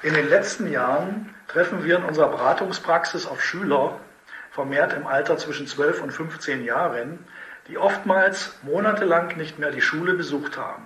In 0.01 0.13
den 0.13 0.29
letzten 0.29 0.71
Jahren 0.71 1.35
treffen 1.49 1.83
wir 1.83 1.97
in 1.97 2.05
unserer 2.05 2.29
Beratungspraxis 2.29 3.25
auf 3.25 3.43
Schüler, 3.43 3.99
vermehrt 4.51 4.93
im 4.93 5.05
Alter 5.05 5.37
zwischen 5.37 5.67
12 5.67 6.03
und 6.03 6.11
15 6.11 6.63
Jahren, 6.63 7.19
die 7.67 7.77
oftmals 7.77 8.53
monatelang 8.63 9.35
nicht 9.37 9.59
mehr 9.59 9.71
die 9.71 9.81
Schule 9.81 10.13
besucht 10.13 10.57
haben 10.57 10.83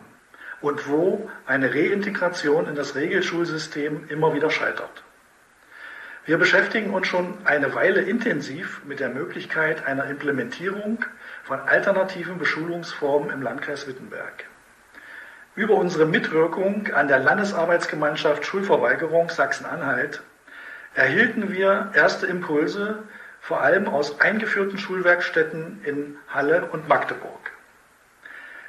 und 0.61 0.87
wo 0.87 1.29
eine 1.45 1.73
Reintegration 1.73 2.67
in 2.67 2.75
das 2.75 2.95
Regelschulsystem 2.95 4.05
immer 4.09 4.33
wieder 4.33 4.49
scheitert. 4.49 5.03
Wir 6.25 6.37
beschäftigen 6.37 6.93
uns 6.93 7.07
schon 7.07 7.35
eine 7.45 7.73
Weile 7.73 8.01
intensiv 8.01 8.81
mit 8.85 8.99
der 8.99 9.09
Möglichkeit 9.09 9.87
einer 9.87 10.05
Implementierung 10.05 11.03
von 11.43 11.59
alternativen 11.59 12.37
Beschulungsformen 12.37 13.31
im 13.31 13.41
Landkreis 13.41 13.87
Wittenberg. 13.87 14.45
Über 15.55 15.73
unsere 15.73 16.05
Mitwirkung 16.05 16.93
an 16.93 17.07
der 17.07 17.19
Landesarbeitsgemeinschaft 17.19 18.45
Schulverweigerung 18.45 19.29
Sachsen-Anhalt 19.29 20.21
erhielten 20.93 21.51
wir 21.51 21.91
erste 21.95 22.27
Impulse 22.27 23.03
vor 23.41 23.61
allem 23.61 23.87
aus 23.87 24.21
eingeführten 24.21 24.77
Schulwerkstätten 24.77 25.81
in 25.83 26.15
Halle 26.29 26.69
und 26.71 26.87
Magdeburg. 26.87 27.51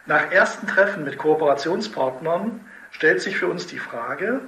Nach 0.06 0.32
ersten 0.32 0.66
Treffen 0.66 1.04
mit 1.04 1.18
Kooperationspartnern 1.18 2.60
stellt 2.90 3.20
sich 3.20 3.36
für 3.36 3.46
uns 3.46 3.66
die 3.66 3.78
Frage, 3.78 4.40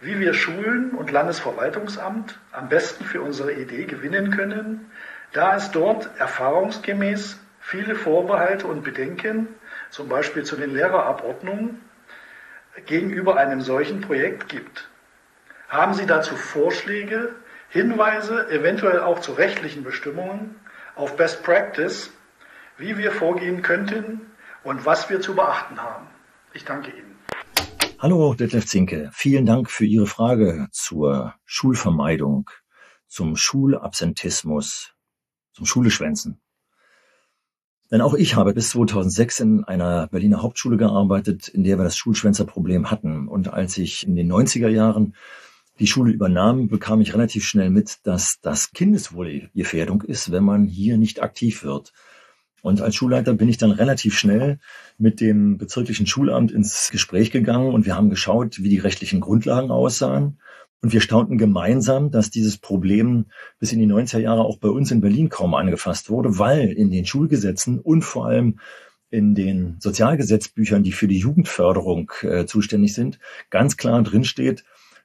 wie 0.00 0.20
wir 0.20 0.34
Schulen 0.34 0.90
und 0.90 1.10
Landesverwaltungsamt 1.10 2.38
am 2.52 2.68
besten 2.68 3.04
für 3.04 3.22
unsere 3.22 3.52
Idee 3.54 3.86
gewinnen 3.86 4.30
können, 4.30 4.90
da 5.32 5.56
es 5.56 5.70
dort 5.70 6.10
erfahrungsgemäß 6.18 7.40
viele 7.58 7.94
Vorbehalte 7.94 8.66
und 8.66 8.84
Bedenken, 8.84 9.48
zum 9.88 10.08
Beispiel 10.08 10.44
zu 10.44 10.56
den 10.56 10.74
Lehrerabordnungen, 10.74 11.80
gegenüber 12.84 13.36
einem 13.36 13.62
solchen 13.62 14.02
Projekt 14.02 14.48
gibt. 14.48 14.88
Haben 15.68 15.94
Sie 15.94 16.06
dazu 16.06 16.36
Vorschläge, 16.36 17.34
Hinweise, 17.74 18.48
eventuell 18.50 19.00
auch 19.00 19.18
zu 19.18 19.32
rechtlichen 19.32 19.82
Bestimmungen, 19.82 20.54
auf 20.94 21.16
Best 21.16 21.42
Practice, 21.42 22.12
wie 22.78 22.96
wir 22.98 23.10
vorgehen 23.10 23.62
könnten 23.62 24.20
und 24.62 24.86
was 24.86 25.10
wir 25.10 25.20
zu 25.20 25.34
beachten 25.34 25.82
haben. 25.82 26.06
Ich 26.52 26.64
danke 26.64 26.92
Ihnen. 26.92 27.16
Hallo, 27.98 28.32
Detlef 28.34 28.66
Zinke. 28.66 29.10
Vielen 29.12 29.44
Dank 29.44 29.72
für 29.72 29.84
Ihre 29.86 30.06
Frage 30.06 30.68
zur 30.70 31.34
Schulvermeidung, 31.46 32.48
zum 33.08 33.34
Schulabsentismus, 33.34 34.94
zum 35.52 35.66
Schuleschwänzen. 35.66 36.40
Denn 37.90 38.02
auch 38.02 38.14
ich 38.14 38.36
habe 38.36 38.54
bis 38.54 38.70
2006 38.70 39.40
in 39.40 39.64
einer 39.64 40.06
Berliner 40.06 40.42
Hauptschule 40.42 40.76
gearbeitet, 40.76 41.48
in 41.48 41.64
der 41.64 41.76
wir 41.76 41.84
das 41.84 41.96
Schulschwänzerproblem 41.96 42.92
hatten. 42.92 43.26
Und 43.26 43.52
als 43.52 43.78
ich 43.78 44.06
in 44.06 44.14
den 44.14 44.32
90er 44.32 44.68
Jahren 44.68 45.16
die 45.78 45.86
Schule 45.86 46.12
übernahm, 46.12 46.68
bekam 46.68 47.00
ich 47.00 47.14
relativ 47.14 47.44
schnell 47.44 47.70
mit, 47.70 47.98
dass 48.04 48.38
das 48.40 48.72
Kindeswohlgefährdung 48.72 50.02
ist, 50.02 50.30
wenn 50.30 50.44
man 50.44 50.66
hier 50.66 50.98
nicht 50.98 51.22
aktiv 51.22 51.64
wird. 51.64 51.92
Und 52.62 52.80
als 52.80 52.94
Schulleiter 52.94 53.34
bin 53.34 53.48
ich 53.48 53.58
dann 53.58 53.72
relativ 53.72 54.16
schnell 54.16 54.58
mit 54.96 55.20
dem 55.20 55.58
bezirklichen 55.58 56.06
Schulamt 56.06 56.50
ins 56.50 56.90
Gespräch 56.90 57.30
gegangen 57.30 57.74
und 57.74 57.84
wir 57.84 57.94
haben 57.94 58.08
geschaut, 58.08 58.58
wie 58.62 58.70
die 58.70 58.78
rechtlichen 58.78 59.20
Grundlagen 59.20 59.70
aussahen. 59.70 60.38
Und 60.80 60.92
wir 60.92 61.00
staunten 61.00 61.38
gemeinsam, 61.38 62.10
dass 62.10 62.30
dieses 62.30 62.58
Problem 62.58 63.26
bis 63.58 63.72
in 63.72 63.80
die 63.80 63.86
90er 63.86 64.18
Jahre 64.18 64.42
auch 64.42 64.58
bei 64.58 64.68
uns 64.68 64.90
in 64.90 65.00
Berlin 65.00 65.28
kaum 65.28 65.54
angefasst 65.54 66.08
wurde, 66.08 66.38
weil 66.38 66.68
in 66.72 66.90
den 66.90 67.06
Schulgesetzen 67.06 67.80
und 67.80 68.02
vor 68.02 68.26
allem 68.26 68.60
in 69.10 69.34
den 69.34 69.76
Sozialgesetzbüchern, 69.80 70.82
die 70.82 70.92
für 70.92 71.06
die 71.06 71.18
Jugendförderung 71.18 72.12
äh, 72.22 72.46
zuständig 72.46 72.94
sind, 72.94 73.18
ganz 73.50 73.76
klar 73.76 74.02
drinsteht, 74.02 74.64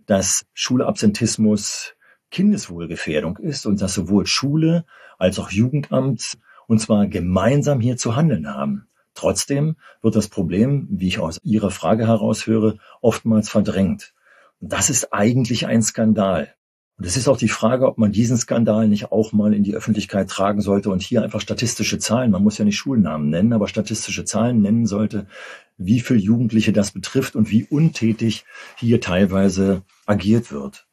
dass 0.09 0.47
Schulabsentismus 0.53 1.93
Kindeswohlgefährdung 2.31 3.37
ist 3.37 3.67
und 3.67 3.79
dass 3.79 3.93
sowohl 3.93 4.25
Schule 4.25 4.85
als 5.19 5.37
auch 5.37 5.51
Jugendamt 5.51 6.39
und 6.67 6.79
zwar 6.79 7.05
gemeinsam 7.05 7.79
hier 7.79 7.95
zu 7.95 8.15
handeln 8.15 8.47
haben. 8.47 8.87
Trotzdem 9.13 9.75
wird 10.01 10.15
das 10.15 10.27
Problem, 10.27 10.87
wie 10.89 11.09
ich 11.09 11.19
aus 11.19 11.39
Ihrer 11.43 11.69
Frage 11.69 12.07
heraushöre, 12.07 12.79
oftmals 13.01 13.49
verdrängt. 13.49 14.13
Und 14.59 14.73
das 14.73 14.89
ist 14.89 15.13
eigentlich 15.13 15.67
ein 15.67 15.83
Skandal. 15.83 16.55
Und 16.99 17.05
es 17.05 17.15
ist 17.15 17.29
auch 17.29 17.37
die 17.37 17.47
Frage, 17.47 17.87
ob 17.87 17.97
man 17.97 18.11
diesen 18.11 18.35
Skandal 18.35 18.89
nicht 18.89 19.13
auch 19.13 19.31
mal 19.31 19.53
in 19.53 19.63
die 19.63 19.73
Öffentlichkeit 19.73 20.29
tragen 20.29 20.59
sollte 20.59 20.89
und 20.89 21.01
hier 21.01 21.23
einfach 21.23 21.39
statistische 21.39 21.97
Zahlen, 21.97 22.29
man 22.29 22.43
muss 22.43 22.57
ja 22.57 22.65
nicht 22.65 22.75
Schulnamen 22.75 23.29
nennen, 23.29 23.53
aber 23.53 23.69
statistische 23.69 24.25
Zahlen 24.25 24.61
nennen 24.61 24.85
sollte, 24.85 25.25
wie 25.77 26.01
viele 26.01 26.19
Jugendliche 26.19 26.73
das 26.73 26.91
betrifft 26.91 27.37
und 27.37 27.51
wie 27.51 27.63
untätig 27.63 28.43
hier 28.77 28.99
teilweise 28.99 29.83
agiert 30.05 30.51
wird. 30.51 30.87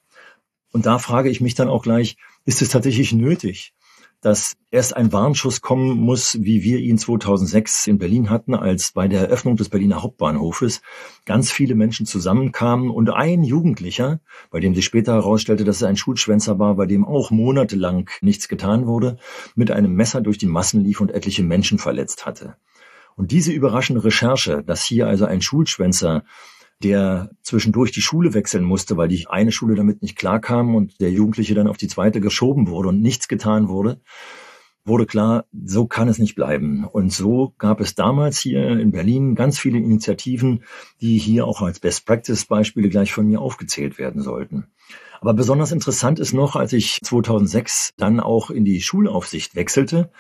Und 0.71 0.87
da 0.87 1.01
frage 1.01 1.29
ich 1.29 1.41
mich 1.41 1.57
dann 1.57 1.69
auch 1.69 1.83
gleich, 1.83 2.17
ist 2.45 2.63
es 2.63 2.69
tatsächlich 2.69 3.13
nötig, 3.13 3.75
dass 4.21 4.57
erst 4.71 4.97
ein 4.97 5.13
Warnschuss 5.13 5.61
kommen 5.61 5.99
muss, 5.99 6.39
wie 6.41 6.63
wir 6.63 6.79
ihn 6.79 6.99
2006 6.99 7.87
in 7.87 7.99
Berlin 7.99 8.31
hatten, 8.31 8.55
als 8.55 8.93
bei 8.93 9.09
der 9.09 9.21
Eröffnung 9.21 9.57
des 9.57 9.69
Berliner 9.69 10.03
Hauptbahnhofes 10.03 10.83
ganz 11.25 11.51
viele 11.51 11.75
Menschen 11.75 12.07
zusammenkamen 12.07 12.91
und 12.91 13.11
ein 13.11 13.43
Jugendlicher, 13.43 14.21
bei 14.51 14.61
dem 14.61 14.75
sich 14.75 14.85
später 14.85 15.15
herausstellte, 15.15 15.65
dass 15.65 15.83
er 15.83 15.89
ein 15.89 15.97
Schulschwänzer 15.97 16.59
war, 16.59 16.75
bei 16.77 16.87
dem 16.87 17.05
auch 17.05 17.31
monatelang 17.31 18.11
nichts 18.21 18.49
getan 18.49 18.87
wurde, 18.87 19.19
mit 19.55 19.71
einem 19.71 19.95
Messer 19.95 20.21
durch 20.21 20.39
die 20.39 20.47
Massen 20.47 20.83
lief 20.83 21.01
und 21.01 21.11
etliche 21.13 21.43
Menschen 21.43 21.79
verletzt 21.79 22.27
hatte. 22.27 22.57
Und 23.17 23.31
diese 23.31 23.51
überraschende 23.51 24.05
Recherche, 24.05 24.63
dass 24.63 24.85
hier 24.85 25.07
also 25.07 25.25
ein 25.25 25.41
Schulschwänzer, 25.41 26.25
der 26.83 27.31
zwischendurch 27.43 27.93
die 27.93 28.03
Schule 28.03 28.35
wechseln 28.35 28.65
musste, 28.65 28.97
weil 28.97 29.09
die 29.09 29.27
eine 29.27 29.53
Schule 29.53 29.75
damit 29.75 30.03
nicht 30.03 30.17
klarkam 30.17 30.75
und 30.75 31.01
der 31.01 31.11
Jugendliche 31.11 31.55
dann 31.55 31.69
auf 31.69 31.77
die 31.77 31.89
zweite 31.89 32.21
geschoben 32.21 32.69
wurde 32.69 32.89
und 32.91 33.01
nichts 33.01 33.29
getan 33.29 33.69
wurde, 33.69 34.01
wurde 34.85 35.07
klar, 35.07 35.47
so 35.53 35.87
kann 35.87 36.09
es 36.09 36.19
nicht 36.19 36.35
bleiben. 36.35 36.85
Und 36.85 37.13
so 37.13 37.55
gab 37.59 37.81
es 37.81 37.95
damals 37.95 38.39
hier 38.39 38.69
in 38.79 38.93
Berlin 38.93 39.35
ganz 39.35 39.59
viele 39.59 39.79
Initiativen, 39.79 40.63
die 41.01 41.19
hier 41.19 41.47
auch 41.47 41.63
als 41.63 41.81
Best 41.81 42.07
Practice 42.07 42.45
Beispiele 42.45 42.89
gleich 42.89 43.13
von 43.13 43.27
mir 43.27 43.41
aufgezählt 43.41 43.99
werden 43.99 44.23
sollten. 44.23 44.69
Aber 45.21 45.35
besonders 45.35 45.73
interessant 45.73 46.21
ist 46.21 46.35
noch, 46.35 46.57
als 46.57 46.73
ich 46.73 47.01
2006 47.03 47.95
dann 47.97 48.21
auch 48.21 48.51
in 48.51 48.65
die 48.65 48.81
Schulaufsicht 48.81 49.57
wechselte, 49.57 50.11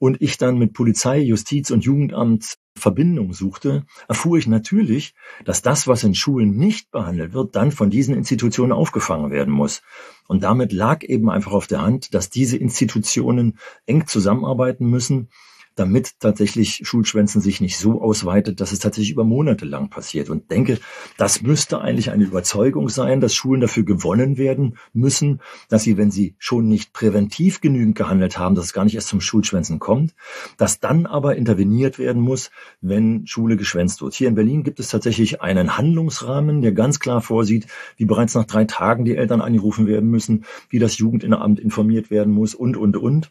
und 0.00 0.22
ich 0.22 0.38
dann 0.38 0.58
mit 0.58 0.72
Polizei, 0.72 1.20
Justiz 1.20 1.70
und 1.70 1.84
Jugendamt 1.84 2.54
Verbindung 2.80 3.32
suchte, 3.32 3.84
erfuhr 4.08 4.38
ich 4.38 4.48
natürlich, 4.48 5.14
dass 5.44 5.62
das, 5.62 5.86
was 5.86 6.02
in 6.02 6.14
Schulen 6.14 6.56
nicht 6.56 6.90
behandelt 6.90 7.32
wird, 7.32 7.54
dann 7.54 7.70
von 7.70 7.90
diesen 7.90 8.14
Institutionen 8.14 8.72
aufgefangen 8.72 9.30
werden 9.30 9.54
muss. 9.54 9.82
Und 10.26 10.42
damit 10.42 10.72
lag 10.72 11.04
eben 11.04 11.30
einfach 11.30 11.52
auf 11.52 11.66
der 11.66 11.82
Hand, 11.82 12.14
dass 12.14 12.30
diese 12.30 12.56
Institutionen 12.56 13.58
eng 13.86 14.06
zusammenarbeiten 14.06 14.86
müssen, 14.86 15.28
damit 15.76 16.20
tatsächlich 16.20 16.82
Schulschwänzen 16.84 17.40
sich 17.40 17.60
nicht 17.60 17.78
so 17.78 18.02
ausweitet, 18.02 18.60
dass 18.60 18.72
es 18.72 18.80
tatsächlich 18.80 19.12
über 19.12 19.24
Monate 19.24 19.64
lang 19.64 19.88
passiert. 19.88 20.28
Und 20.28 20.50
denke, 20.50 20.78
das 21.16 21.42
müsste 21.42 21.80
eigentlich 21.80 22.10
eine 22.10 22.24
Überzeugung 22.24 22.88
sein, 22.88 23.20
dass 23.20 23.34
Schulen 23.34 23.60
dafür 23.60 23.84
gewonnen 23.84 24.36
werden 24.36 24.76
müssen, 24.92 25.40
dass 25.68 25.82
sie, 25.82 25.96
wenn 25.96 26.10
sie 26.10 26.34
schon 26.38 26.68
nicht 26.68 26.92
präventiv 26.92 27.60
genügend 27.60 27.96
gehandelt 27.96 28.38
haben, 28.38 28.54
dass 28.54 28.66
es 28.66 28.72
gar 28.72 28.84
nicht 28.84 28.94
erst 28.94 29.08
zum 29.08 29.20
Schulschwänzen 29.20 29.78
kommt, 29.78 30.14
dass 30.58 30.80
dann 30.80 31.06
aber 31.06 31.36
interveniert 31.36 31.98
werden 31.98 32.20
muss, 32.20 32.50
wenn 32.80 33.26
Schule 33.26 33.56
geschwänzt 33.56 34.02
wird. 34.02 34.14
Hier 34.14 34.28
in 34.28 34.34
Berlin 34.34 34.62
gibt 34.62 34.80
es 34.80 34.88
tatsächlich 34.88 35.40
einen 35.40 35.76
Handlungsrahmen, 35.76 36.62
der 36.62 36.72
ganz 36.72 37.00
klar 37.00 37.20
vorsieht, 37.22 37.66
wie 37.96 38.04
bereits 38.04 38.34
nach 38.34 38.44
drei 38.44 38.64
Tagen 38.64 39.04
die 39.04 39.16
Eltern 39.16 39.40
angerufen 39.40 39.86
werden 39.86 40.10
müssen, 40.10 40.44
wie 40.68 40.78
das 40.78 40.98
Jugendinnenamt 40.98 41.60
informiert 41.60 42.10
werden 42.10 42.32
muss 42.32 42.54
und, 42.54 42.76
und, 42.76 42.96
und 42.96 43.30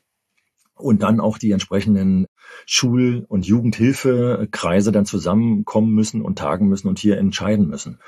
und 0.79 1.03
dann 1.03 1.19
auch 1.19 1.37
die 1.37 1.51
entsprechenden 1.51 2.27
Schul- 2.65 3.25
und 3.27 3.45
Jugendhilfekreise 3.45 4.91
dann 4.91 5.05
zusammenkommen 5.05 5.93
müssen 5.93 6.21
und 6.21 6.39
tagen 6.39 6.67
müssen 6.67 6.87
und 6.87 6.99
hier 6.99 7.17
entscheiden 7.17 7.67
müssen. 7.67 7.99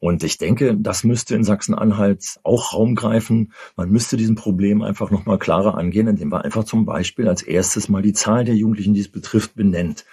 Und 0.00 0.22
ich 0.22 0.38
denke, 0.38 0.76
das 0.78 1.02
müsste 1.02 1.34
in 1.34 1.42
Sachsen-Anhalt 1.42 2.38
auch 2.44 2.72
Raum 2.72 2.94
greifen. 2.94 3.52
Man 3.76 3.90
müsste 3.90 4.16
diesem 4.16 4.36
Problem 4.36 4.82
einfach 4.82 5.10
nochmal 5.10 5.38
klarer 5.38 5.76
angehen, 5.76 6.06
indem 6.06 6.28
man 6.28 6.42
einfach 6.42 6.64
zum 6.64 6.84
Beispiel 6.84 7.26
als 7.28 7.42
erstes 7.42 7.88
mal 7.88 8.02
die 8.02 8.12
Zahl 8.12 8.44
der 8.44 8.54
Jugendlichen, 8.54 8.94
die 8.94 9.00
es 9.00 9.10
betrifft, 9.10 9.56
benennt. 9.56 10.04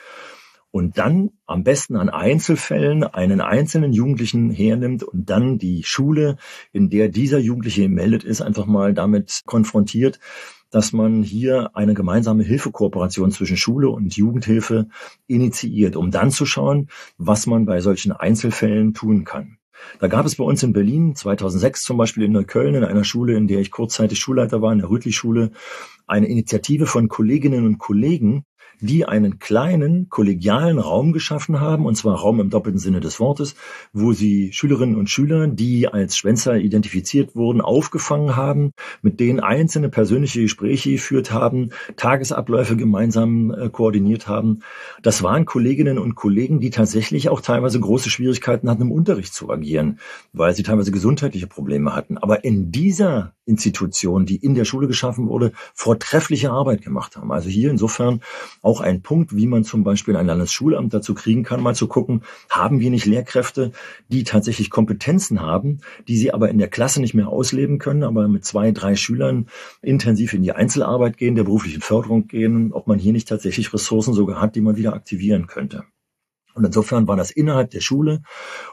Und 0.71 0.97
dann 0.97 1.29
am 1.45 1.63
besten 1.63 1.95
an 1.95 2.09
Einzelfällen 2.09 3.05
einen 3.05 3.39
einzelnen 3.39 3.93
Jugendlichen 3.93 4.49
hernimmt 4.49 5.03
und 5.03 5.29
dann 5.29 5.57
die 5.57 5.83
Schule, 5.83 6.35
in 6.73 6.89
der 6.89 7.07
dieser 7.07 7.37
Jugendliche 7.37 7.87
meldet 7.87 8.25
ist, 8.25 8.41
einfach 8.41 8.65
mal 8.65 8.93
damit 8.93 9.43
konfrontiert, 9.45 10.19
dass 10.75 10.91
man 10.91 11.24
hier 11.24 11.70
eine 11.74 11.94
gemeinsame 11.94 12.44
Hilfekooperation 12.44 13.32
zwischen 13.32 13.55
Schule 13.55 13.89
und 13.89 14.17
Jugendhilfe 14.17 14.89
initiiert, 15.25 15.96
um 15.96 16.12
dann 16.12 16.32
zu 16.32 16.46
schauen, 16.46 16.89
was 17.17 17.48
man 17.48 17.65
bei 17.65 17.79
solchen 17.79 18.12
Einzelfällen 18.12 18.94
tun 18.94 19.24
kann. 19.24 19.58
Da 20.01 20.08
gab 20.08 20.25
es 20.25 20.36
bei 20.36 20.44
uns 20.44 20.63
in 20.63 20.74
Berlin 20.74 21.15
2006 21.15 21.82
zum 21.84 21.96
Beispiel 21.96 22.24
in 22.25 22.34
Neukölln 22.34 22.75
in 22.75 22.84
einer 22.84 23.05
Schule, 23.05 23.38
in 23.38 23.48
der 23.48 23.62
ich 23.62 23.72
kurzzeitig 23.72 24.20
Schulleiter 24.20 24.62
war, 24.62 24.74
in 24.74 24.79
der 24.79 24.89
Rütli-Schule, 24.89 25.51
eine 26.08 26.27
Initiative 26.27 26.88
von 26.88 27.08
Kolleginnen 27.08 27.65
und 27.65 27.77
Kollegen, 27.77 28.44
die 28.79 29.05
einen 29.05 29.39
kleinen 29.39 30.10
kollegialen 30.10 30.79
Raum 30.79 31.13
geschaffen 31.13 31.60
haben, 31.60 31.86
und 31.86 31.96
zwar 31.96 32.15
Raum 32.15 32.39
im 32.39 32.50
doppelten 32.50 32.79
Sinne 32.79 33.00
des 33.00 33.20
Wortes, 33.20 33.55
wo 33.94 34.13
sie 34.13 34.51
Schülerinnen 34.53 34.96
und 34.96 35.10
Schüler, 35.10 35.48
die 35.48 35.88
als 35.88 36.17
Schwänzer 36.17 36.58
identifiziert 36.58 37.36
wurden, 37.36 37.62
aufgefangen 37.62 38.36
haben, 38.36 38.72
mit 39.01 39.20
denen 39.20 39.39
einzelne 39.39 39.89
persönliche 39.89 40.41
Gespräche 40.41 40.91
geführt 40.91 41.32
haben, 41.32 41.70
Tagesabläufe 41.96 42.75
gemeinsam 42.75 43.51
äh, 43.51 43.70
koordiniert 43.70 44.27
haben. 44.27 44.60
Das 45.03 45.24
waren 45.24 45.46
Kolleginnen 45.46 46.00
und 46.00 46.15
Kollegen, 46.15 46.60
die 46.60 46.70
tatsächlich 46.70 47.29
auch 47.29 47.41
teilweise 47.41 47.79
große 47.79 48.10
Schwierigkeiten 48.10 48.70
hatten, 48.70 48.82
im 48.82 48.91
Unterricht 48.91 49.34
zu 49.34 49.50
agieren, 49.50 50.00
weil 50.34 50.55
sie 50.55 50.63
teilweise 50.63 50.91
gesundheitliche 50.91 51.48
Probleme 51.48 51.96
hatten. 51.96 52.17
Aber 52.17 52.44
in 52.44 52.72
dieser 52.72 53.34
Institution, 53.45 54.25
die 54.25 54.37
in 54.37 54.55
der 54.55 54.65
Schule 54.65 54.87
geschaffen 54.87 55.27
wurde, 55.27 55.51
vortreffliche 55.73 56.51
Arbeit 56.51 56.81
gemacht 56.81 57.15
haben. 57.15 57.31
Also 57.31 57.49
hier 57.49 57.69
insofern 57.69 58.21
auch 58.61 58.81
ein 58.81 59.01
Punkt, 59.01 59.35
wie 59.35 59.47
man 59.47 59.63
zum 59.63 59.83
Beispiel 59.83 60.15
ein 60.15 60.27
Landesschulamt 60.27 60.93
dazu 60.93 61.13
kriegen 61.13 61.43
kann, 61.43 61.61
mal 61.61 61.75
zu 61.75 61.87
gucken, 61.87 62.23
haben 62.49 62.79
wir 62.79 62.89
nicht 62.89 63.05
Lehrkräfte, 63.05 63.71
die 64.09 64.23
tatsächlich 64.23 64.69
Kompetenzen 64.69 65.41
haben, 65.41 65.79
die 66.07 66.17
sie 66.17 66.33
aber 66.33 66.49
in 66.49 66.57
der 66.57 66.69
Klasse 66.69 67.01
nicht 67.01 67.13
mehr 67.13 67.29
ausleben 67.29 67.77
können, 67.77 68.03
aber 68.03 68.27
mit 68.27 68.45
zwei, 68.45 68.71
drei 68.71 68.95
Schülern 68.95 69.47
intensiv 69.81 70.33
in 70.33 70.41
die 70.41 70.51
Einzelarbeit 70.51 71.17
gehen, 71.17 71.35
der 71.35 71.43
beruflichen 71.43 71.81
Förderung 71.81 72.27
gehen, 72.27 72.73
ob 72.73 72.87
man 72.87 72.99
hier 72.99 73.13
nicht 73.13 73.27
tatsächlich 73.27 73.73
Ressourcen 73.73 74.13
sogar 74.13 74.41
hat, 74.41 74.55
die 74.55 74.61
man 74.61 74.75
wieder 74.75 74.93
aktivieren 74.93 75.47
könnte. 75.47 75.83
Und 76.55 76.63
insofern 76.63 77.07
war 77.07 77.17
das 77.17 77.31
innerhalb 77.31 77.69
der 77.71 77.81
Schule. 77.81 78.21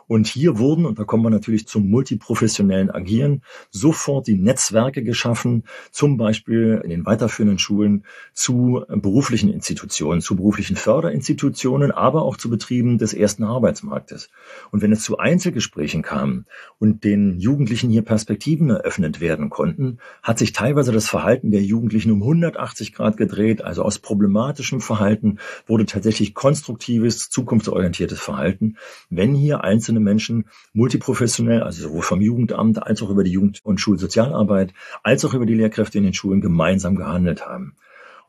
Und 0.06 0.28
hier 0.28 0.58
wurden, 0.58 0.86
und 0.86 0.98
da 0.98 1.04
kommen 1.04 1.24
wir 1.24 1.30
natürlich 1.30 1.66
zum 1.66 1.90
multiprofessionellen 1.90 2.90
Agieren, 2.90 3.42
sofort 3.70 4.28
die 4.28 4.36
Netzwerke 4.36 5.02
geschaffen, 5.02 5.64
zum 5.90 6.16
Beispiel 6.16 6.80
in 6.84 6.90
den 6.90 7.04
weiterführenden 7.04 7.58
Schulen 7.58 8.04
zu 8.32 8.84
beruflichen 8.88 9.52
Institutionen, 9.52 10.20
zu 10.20 10.36
beruflichen 10.36 10.76
Förderinstitutionen, 10.76 11.90
aber 11.90 12.22
auch 12.22 12.36
zu 12.36 12.50
Betrieben 12.50 12.98
des 12.98 13.14
ersten 13.14 13.42
Arbeitsmarktes. 13.42 14.30
Und 14.70 14.80
wenn 14.80 14.92
es 14.92 15.02
zu 15.02 15.18
Einzelgesprächen 15.18 16.02
kam 16.02 16.46
und 16.78 17.02
den 17.02 17.40
Jugendlichen 17.40 17.90
hier 17.90 18.02
Perspektiven 18.02 18.70
eröffnet 18.70 19.20
werden 19.20 19.50
konnten, 19.50 19.98
hat 20.22 20.38
sich 20.38 20.52
teilweise 20.52 20.92
das 20.92 21.08
Verhalten 21.08 21.50
der 21.50 21.62
Jugendlichen 21.62 22.12
um 22.12 22.22
180 22.22 22.92
Grad 22.92 23.16
gedreht. 23.16 23.64
Also 23.64 23.82
aus 23.82 23.98
problematischem 23.98 24.80
Verhalten 24.80 25.38
wurde 25.66 25.86
tatsächlich 25.86 26.34
konstruktives, 26.34 27.28
zukunfts 27.28 27.71
zukunftsorientiertes 27.72 28.20
Verhalten, 28.20 28.76
wenn 29.10 29.34
hier 29.34 29.64
einzelne 29.64 30.00
Menschen 30.00 30.46
multiprofessionell, 30.72 31.62
also 31.62 31.82
sowohl 31.82 32.02
vom 32.02 32.20
Jugendamt 32.20 32.82
als 32.82 33.02
auch 33.02 33.10
über 33.10 33.24
die 33.24 33.32
Jugend- 33.32 33.60
und 33.64 33.80
Schulsozialarbeit, 33.80 34.72
als 35.02 35.24
auch 35.24 35.34
über 35.34 35.46
die 35.46 35.54
Lehrkräfte 35.54 35.98
in 35.98 36.04
den 36.04 36.14
Schulen 36.14 36.40
gemeinsam 36.40 36.96
gehandelt 36.96 37.46
haben. 37.46 37.74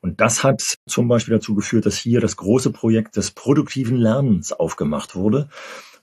Und 0.01 0.19
das 0.19 0.43
hat 0.43 0.61
zum 0.85 1.07
Beispiel 1.07 1.35
dazu 1.35 1.55
geführt, 1.55 1.85
dass 1.85 1.97
hier 1.97 2.19
das 2.19 2.35
große 2.35 2.71
Projekt 2.71 3.15
des 3.15 3.31
produktiven 3.31 3.97
Lernens 3.97 4.51
aufgemacht 4.51 5.15
wurde 5.15 5.49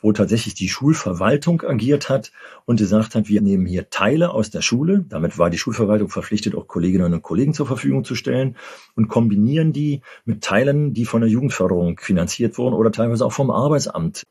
wo 0.01 0.13
tatsächlich 0.13 0.55
die 0.55 0.69
Schulverwaltung 0.69 1.63
agiert 1.63 2.09
hat 2.09 2.33
und 2.65 2.79
gesagt 2.79 3.15
hat, 3.15 3.29
wir 3.29 3.41
nehmen 3.41 3.67
hier 3.67 3.91
Teile 3.91 4.31
aus 4.31 4.51
der 4.51 4.63
Schule, 4.63 5.05
damit 5.09 5.39
war 5.39 5.51
die 5.51 5.59
Schulverwaltung 5.59 6.09
verpflichtet, 6.09 6.55
auch 6.55 6.67
Kolleginnen 6.67 7.13
und 7.13 7.23
Kollegen 7.23 7.55
zur 7.55 7.67
Verfügung 7.67 8.05
zu 8.05 8.15
stellen 8.15 8.57
und 8.97 9.09
kombinieren 9.09 9.73
die 9.73 10.01
mit 10.25 10.43
Teilen, 10.43 10.95
die 10.95 11.05
von 11.05 11.21
der 11.21 11.31
Jugendförderung 11.31 11.99
finanziert 12.01 12.59
wurden 12.59 12.75
oder 12.75 12.93
teilweise 12.93 13.25
auch 13.27 13.33
vom 13.33 13.51
Arbeitsamt. 13.51 14.25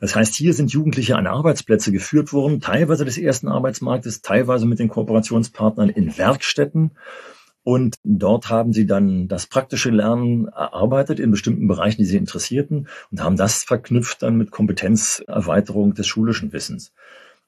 Das 0.00 0.14
heißt, 0.14 0.34
hier 0.34 0.52
sind 0.52 0.72
Jugendliche 0.72 1.16
an 1.16 1.26
Arbeitsplätze 1.26 1.90
geführt 1.90 2.32
worden, 2.32 2.60
teilweise 2.60 3.04
des 3.04 3.16
ersten 3.16 3.48
Arbeitsmarktes, 3.48 4.20
teilweise 4.20 4.66
mit 4.66 4.78
den 4.78 4.88
Kooperationspartnern 4.88 5.88
in 5.88 6.18
Werkstätten 6.18 6.92
und 7.66 7.96
dort 8.04 8.48
haben 8.48 8.72
sie 8.72 8.86
dann 8.86 9.26
das 9.26 9.48
praktische 9.48 9.90
Lernen 9.90 10.46
erarbeitet 10.46 11.18
in 11.18 11.32
bestimmten 11.32 11.66
Bereichen, 11.66 12.00
die 12.00 12.04
sie 12.04 12.16
interessierten 12.16 12.86
und 13.10 13.20
haben 13.20 13.36
das 13.36 13.64
verknüpft 13.64 14.22
dann 14.22 14.36
mit 14.36 14.52
Kompetenzerweiterung 14.52 15.92
des 15.92 16.06
schulischen 16.06 16.52
Wissens. 16.52 16.92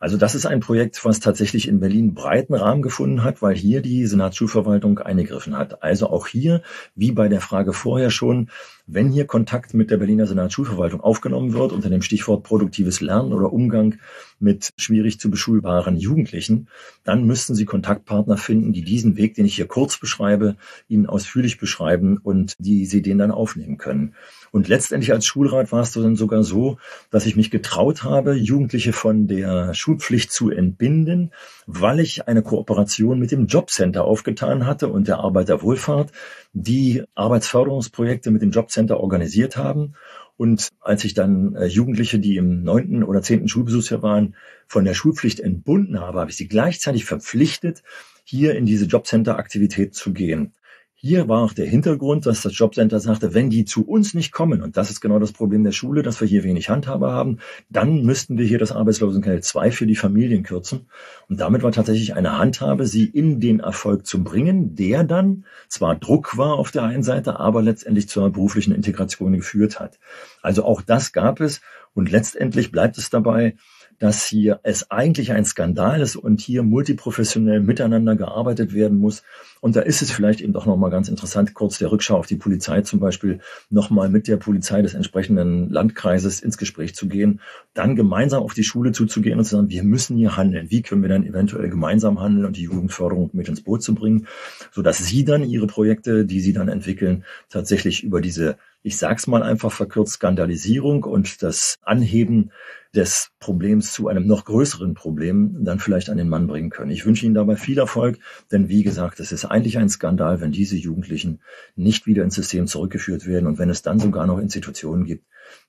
Also 0.00 0.16
das 0.16 0.36
ist 0.36 0.46
ein 0.46 0.60
Projekt, 0.60 1.04
was 1.04 1.18
tatsächlich 1.18 1.66
in 1.66 1.80
Berlin 1.80 2.14
breiten 2.14 2.54
Rahmen 2.54 2.82
gefunden 2.82 3.24
hat, 3.24 3.42
weil 3.42 3.56
hier 3.56 3.82
die 3.82 4.06
Senatsschulverwaltung 4.06 5.00
eingegriffen 5.00 5.56
hat. 5.56 5.82
Also 5.82 6.08
auch 6.08 6.28
hier, 6.28 6.62
wie 6.94 7.10
bei 7.10 7.28
der 7.28 7.40
Frage 7.40 7.72
vorher 7.72 8.10
schon, 8.10 8.48
wenn 8.86 9.10
hier 9.10 9.26
Kontakt 9.26 9.74
mit 9.74 9.90
der 9.90 9.96
Berliner 9.96 10.26
Senatsschulverwaltung 10.26 11.00
aufgenommen 11.00 11.52
wird 11.52 11.72
unter 11.72 11.90
dem 11.90 12.02
Stichwort 12.02 12.44
produktives 12.44 13.00
Lernen 13.00 13.32
oder 13.32 13.52
Umgang 13.52 13.96
mit 14.38 14.70
schwierig 14.76 15.18
zu 15.18 15.30
beschulbaren 15.30 15.96
Jugendlichen, 15.96 16.68
dann 17.02 17.24
müssten 17.24 17.56
Sie 17.56 17.64
Kontaktpartner 17.64 18.36
finden, 18.36 18.72
die 18.72 18.84
diesen 18.84 19.16
Weg, 19.16 19.34
den 19.34 19.46
ich 19.46 19.56
hier 19.56 19.66
kurz 19.66 19.98
beschreibe, 19.98 20.56
Ihnen 20.88 21.06
ausführlich 21.06 21.58
beschreiben 21.58 22.18
und 22.22 22.54
die 22.60 22.86
Sie 22.86 23.02
den 23.02 23.18
dann 23.18 23.32
aufnehmen 23.32 23.78
können. 23.78 24.14
Und 24.50 24.68
letztendlich 24.68 25.12
als 25.12 25.26
Schulrat 25.26 25.72
war 25.72 25.82
es 25.82 25.92
dann 25.92 26.16
sogar 26.16 26.42
so, 26.42 26.78
dass 27.10 27.26
ich 27.26 27.36
mich 27.36 27.50
getraut 27.50 28.02
habe, 28.02 28.34
Jugendliche 28.34 28.92
von 28.92 29.26
der 29.26 29.74
Schulpflicht 29.74 30.32
zu 30.32 30.50
entbinden, 30.50 31.32
weil 31.66 32.00
ich 32.00 32.28
eine 32.28 32.42
Kooperation 32.42 33.18
mit 33.18 33.30
dem 33.30 33.46
Jobcenter 33.46 34.04
aufgetan 34.04 34.66
hatte 34.66 34.88
und 34.88 35.08
der 35.08 35.18
Arbeiterwohlfahrt, 35.18 36.12
die 36.52 37.02
Arbeitsförderungsprojekte 37.14 38.30
mit 38.30 38.42
dem 38.42 38.50
Jobcenter 38.50 39.00
organisiert 39.00 39.56
haben. 39.56 39.94
Und 40.36 40.68
als 40.80 41.04
ich 41.04 41.14
dann 41.14 41.56
äh, 41.56 41.66
Jugendliche, 41.66 42.20
die 42.20 42.36
im 42.36 42.62
neunten 42.62 43.02
oder 43.02 43.22
zehnten 43.22 43.48
Schulbesuchsjahr 43.48 44.02
waren, 44.02 44.36
von 44.68 44.84
der 44.84 44.94
Schulpflicht 44.94 45.40
entbunden 45.40 46.00
habe, 46.00 46.20
habe 46.20 46.30
ich 46.30 46.36
sie 46.36 46.46
gleichzeitig 46.46 47.04
verpflichtet, 47.04 47.82
hier 48.22 48.54
in 48.54 48.64
diese 48.64 48.84
Jobcenter-Aktivität 48.84 49.94
zu 49.94 50.12
gehen. 50.12 50.52
Hier 51.00 51.28
war 51.28 51.42
auch 51.42 51.52
der 51.52 51.66
Hintergrund, 51.66 52.26
dass 52.26 52.42
das 52.42 52.58
Jobcenter 52.58 52.98
sagte, 52.98 53.32
wenn 53.32 53.50
die 53.50 53.64
zu 53.64 53.86
uns 53.86 54.14
nicht 54.14 54.32
kommen, 54.32 54.62
und 54.62 54.76
das 54.76 54.90
ist 54.90 55.00
genau 55.00 55.20
das 55.20 55.30
Problem 55.30 55.62
der 55.62 55.70
Schule, 55.70 56.02
dass 56.02 56.20
wir 56.20 56.26
hier 56.26 56.42
wenig 56.42 56.70
Handhabe 56.70 57.12
haben, 57.12 57.38
dann 57.70 58.02
müssten 58.02 58.36
wir 58.36 58.44
hier 58.44 58.58
das 58.58 58.72
Arbeitslosengeld 58.72 59.44
2 59.44 59.70
für 59.70 59.86
die 59.86 59.94
Familien 59.94 60.42
kürzen. 60.42 60.88
Und 61.28 61.38
damit 61.38 61.62
war 61.62 61.70
tatsächlich 61.70 62.16
eine 62.16 62.36
Handhabe, 62.36 62.84
sie 62.84 63.04
in 63.04 63.38
den 63.38 63.60
Erfolg 63.60 64.06
zu 64.06 64.24
bringen, 64.24 64.74
der 64.74 65.04
dann 65.04 65.44
zwar 65.68 65.94
Druck 65.94 66.36
war 66.36 66.54
auf 66.54 66.72
der 66.72 66.82
einen 66.82 67.04
Seite, 67.04 67.38
aber 67.38 67.62
letztendlich 67.62 68.08
zur 68.08 68.28
beruflichen 68.30 68.74
Integration 68.74 69.34
geführt 69.34 69.78
hat. 69.78 70.00
Also 70.42 70.64
auch 70.64 70.82
das 70.82 71.12
gab 71.12 71.40
es 71.40 71.60
und 71.94 72.10
letztendlich 72.10 72.72
bleibt 72.72 72.98
es 72.98 73.08
dabei, 73.08 73.54
dass 73.98 74.26
hier 74.26 74.60
es 74.62 74.90
eigentlich 74.90 75.32
ein 75.32 75.44
Skandal 75.44 76.00
ist 76.00 76.16
und 76.16 76.40
hier 76.40 76.62
multiprofessionell 76.62 77.60
miteinander 77.60 78.16
gearbeitet 78.16 78.72
werden 78.72 78.98
muss. 78.98 79.22
Und 79.60 79.76
da 79.76 79.80
ist 79.80 80.02
es 80.02 80.10
vielleicht 80.10 80.40
eben 80.40 80.52
doch 80.52 80.66
nochmal 80.66 80.90
ganz 80.90 81.08
interessant, 81.08 81.54
kurz 81.54 81.78
der 81.78 81.90
Rückschau 81.90 82.16
auf 82.16 82.26
die 82.26 82.36
Polizei 82.36 82.82
zum 82.82 83.00
Beispiel, 83.00 83.40
nochmal 83.70 84.08
mit 84.08 84.28
der 84.28 84.36
Polizei 84.36 84.82
des 84.82 84.94
entsprechenden 84.94 85.68
Landkreises 85.70 86.40
ins 86.40 86.58
Gespräch 86.58 86.94
zu 86.94 87.08
gehen, 87.08 87.40
dann 87.74 87.96
gemeinsam 87.96 88.42
auf 88.42 88.54
die 88.54 88.64
Schule 88.64 88.92
zuzugehen 88.92 89.38
und 89.38 89.44
zu 89.44 89.56
sagen, 89.56 89.70
wir 89.70 89.82
müssen 89.82 90.16
hier 90.16 90.36
handeln. 90.36 90.70
Wie 90.70 90.82
können 90.82 91.02
wir 91.02 91.08
dann 91.08 91.24
eventuell 91.24 91.68
gemeinsam 91.68 92.20
handeln 92.20 92.46
und 92.46 92.56
die 92.56 92.62
Jugendförderung 92.62 93.30
mit 93.32 93.48
ins 93.48 93.62
Boot 93.62 93.82
zu 93.82 93.94
bringen, 93.94 94.26
sodass 94.72 94.98
sie 94.98 95.24
dann 95.24 95.42
ihre 95.42 95.66
Projekte, 95.66 96.24
die 96.24 96.40
sie 96.40 96.52
dann 96.52 96.68
entwickeln, 96.68 97.24
tatsächlich 97.48 98.04
über 98.04 98.20
diese 98.20 98.56
ich 98.82 98.96
sag's 98.96 99.26
mal 99.26 99.42
einfach 99.42 99.72
verkürzt, 99.72 100.14
Skandalisierung 100.14 101.04
und 101.04 101.42
das 101.42 101.76
Anheben 101.82 102.52
des 102.94 103.30
Problems 103.38 103.92
zu 103.92 104.08
einem 104.08 104.26
noch 104.26 104.44
größeren 104.44 104.94
Problem 104.94 105.64
dann 105.64 105.78
vielleicht 105.78 106.08
an 106.10 106.16
den 106.16 106.28
Mann 106.28 106.46
bringen 106.46 106.70
können. 106.70 106.90
Ich 106.90 107.04
wünsche 107.04 107.26
Ihnen 107.26 107.34
dabei 107.34 107.56
viel 107.56 107.78
Erfolg, 107.78 108.18
denn 108.50 108.68
wie 108.68 108.82
gesagt, 108.82 109.20
es 109.20 109.32
ist 109.32 109.44
eigentlich 109.44 109.78
ein 109.78 109.88
Skandal, 109.88 110.40
wenn 110.40 110.52
diese 110.52 110.76
Jugendlichen 110.76 111.40
nicht 111.76 112.06
wieder 112.06 112.24
ins 112.24 112.34
System 112.34 112.66
zurückgeführt 112.66 113.26
werden 113.26 113.46
und 113.46 113.58
wenn 113.58 113.70
es 113.70 113.82
dann 113.82 113.98
sogar 113.98 114.26
noch 114.26 114.38
Institutionen 114.38 115.04
gibt, 115.04 115.26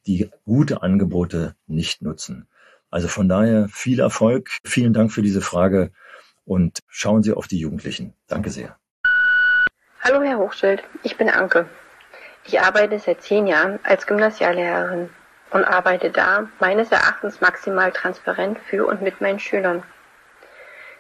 die 0.08 0.30
gute 0.46 0.82
Angebote 0.82 1.56
nicht 1.68 2.02
nutzen. 2.02 2.48
Also 2.90 3.08
von 3.08 3.28
daher 3.28 3.68
viel 3.70 4.00
Erfolg, 4.00 4.50
vielen 4.64 4.94
Dank 4.94 5.12
für 5.12 5.22
diese 5.22 5.42
Frage 5.42 5.92
und 6.46 6.80
schauen 6.88 7.22
Sie 7.22 7.34
auf 7.34 7.48
die 7.48 7.60
Jugendlichen. 7.60 8.14
Danke 8.28 8.50
sehr. 8.50 8.78
Hallo 10.02 10.24
Herr 10.24 10.40
Hochschild, 10.40 10.84
ich 11.04 11.18
bin 11.18 11.30
Anke. 11.30 11.68
Ich 12.52 12.60
arbeite 12.60 12.98
seit 12.98 13.22
zehn 13.22 13.46
Jahren 13.46 13.78
als 13.84 14.08
Gymnasiallehrerin 14.08 15.12
und 15.52 15.64
arbeite 15.66 16.10
da 16.10 16.48
meines 16.60 16.92
Erachtens 16.92 17.42
maximal 17.42 17.92
transparent 17.92 18.58
für 18.58 18.88
und 18.88 19.04
mit 19.04 19.22
meinen 19.22 19.38
Schülern. 19.38 19.84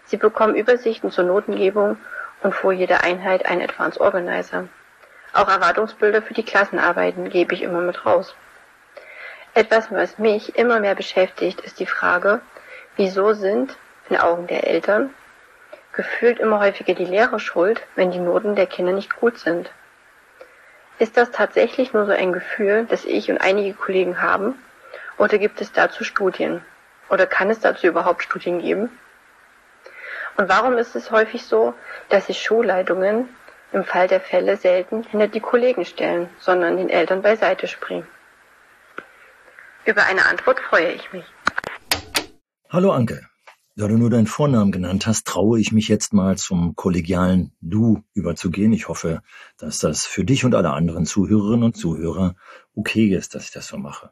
Sie 0.06 0.18
bekommen 0.18 0.54
Übersichten 0.54 1.10
zur 1.10 1.24
Notengebung 1.24 1.98
und 2.44 2.54
vor 2.54 2.72
jeder 2.72 3.04
Einheit 3.04 3.48
ein 3.48 3.64
Advanced 3.64 4.00
Organizer. 4.00 4.68
Auch 5.34 5.50
Erwartungsbilder 5.50 6.22
für 6.22 6.36
die 6.36 6.46
Klassenarbeiten 6.46 7.32
gebe 7.32 7.56
ich 7.56 7.64
immer 7.64 7.82
mit 7.82 8.06
raus. 8.06 8.36
Etwas, 9.56 9.92
was 9.92 10.20
mich 10.20 10.56
immer 10.56 10.80
mehr 10.80 10.94
beschäftigt, 10.94 11.62
ist 11.62 11.80
die 11.80 11.88
Frage, 11.88 12.42
wieso 12.96 13.34
sind, 13.34 13.76
in 14.08 14.18
Augen 14.18 14.46
der 14.46 14.68
Eltern, 14.68 15.16
gefühlt 15.94 16.38
immer 16.38 16.60
häufiger 16.60 16.94
die 16.94 17.06
Lehrer 17.06 17.40
schuld, 17.40 17.82
wenn 17.96 18.12
die 18.12 18.20
Noten 18.20 18.56
der 18.56 18.68
Kinder 18.68 18.92
nicht 18.92 19.16
gut 19.16 19.40
sind. 19.40 19.72
Ist 21.00 21.16
das 21.16 21.32
tatsächlich 21.32 21.94
nur 21.94 22.06
so 22.06 22.12
ein 22.12 22.34
Gefühl, 22.34 22.86
das 22.86 23.06
ich 23.06 23.32
und 23.32 23.38
einige 23.38 23.74
Kollegen 23.74 24.22
haben? 24.22 24.62
Oder 25.18 25.38
gibt 25.38 25.62
es 25.62 25.72
dazu 25.72 26.04
Studien? 26.04 26.62
Oder 27.10 27.26
kann 27.26 27.50
es 27.50 27.62
dazu 27.62 27.88
überhaupt 27.88 28.22
Studien 28.22 28.60
geben? 28.60 28.92
Und 30.36 30.50
warum 30.50 30.78
ist 30.78 30.98
es 30.98 31.10
häufig 31.10 31.46
so, 31.46 31.74
dass 32.10 32.28
sich 32.28 32.42
Schulleitungen 32.42 33.30
im 33.72 33.86
Fall 33.86 34.10
der 34.10 34.20
Fälle 34.20 34.58
selten 34.58 35.04
hinter 35.04 35.30
die 35.30 35.40
Kollegen 35.40 35.86
stellen, 35.86 36.30
sondern 36.38 36.76
den 36.76 36.90
Eltern 36.90 37.22
beiseite 37.22 37.68
springen? 37.68 38.08
Über 39.86 40.04
eine 40.04 40.26
Antwort 40.26 40.60
freue 40.60 40.92
ich 40.92 41.14
mich. 41.14 41.26
Hallo 42.70 42.92
Anke. 42.92 43.26
Da 43.80 43.88
du 43.88 43.98
nur 43.98 44.10
deinen 44.10 44.28
Vornamen 44.28 44.74
genannt 44.74 45.08
hast, 45.08 45.26
traue 45.26 45.58
ich 45.58 45.72
mich 45.72 45.88
jetzt 45.88 46.14
mal 46.14 46.38
zum 46.38 46.76
kollegialen 46.76 47.54
Du 47.62 48.04
überzugehen. 48.14 48.74
Ich 48.74 48.90
hoffe, 48.90 49.22
dass 49.56 49.80
das 49.80 50.06
für 50.06 50.26
dich 50.26 50.44
und 50.44 50.54
alle 50.54 50.72
anderen 50.72 51.06
Zuhörerinnen 51.06 51.64
und 51.64 51.78
Zuhörer 51.78 52.36
okay 52.76 53.16
ist, 53.16 53.36
dass 53.36 53.46
ich 53.46 53.52
das 53.52 53.68
so 53.68 53.78
mache. 53.78 54.10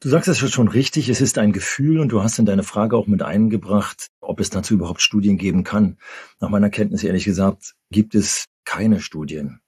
Du 0.00 0.08
sagst 0.08 0.26
es 0.26 0.38
schon 0.50 0.66
richtig, 0.66 1.08
es 1.08 1.20
ist 1.20 1.38
ein 1.38 1.52
Gefühl 1.52 2.00
und 2.00 2.08
du 2.08 2.24
hast 2.24 2.40
in 2.40 2.46
deine 2.46 2.64
Frage 2.64 2.96
auch 2.96 3.06
mit 3.06 3.22
eingebracht, 3.22 4.08
ob 4.20 4.40
es 4.40 4.50
dazu 4.50 4.74
überhaupt 4.74 5.02
Studien 5.02 5.38
geben 5.38 5.62
kann. 5.62 5.96
Nach 6.40 6.48
meiner 6.48 6.68
Kenntnis 6.68 7.04
ehrlich 7.04 7.26
gesagt 7.26 7.76
gibt 7.92 8.16
es 8.16 8.46
keine 8.64 9.00
Studien. 9.00 9.60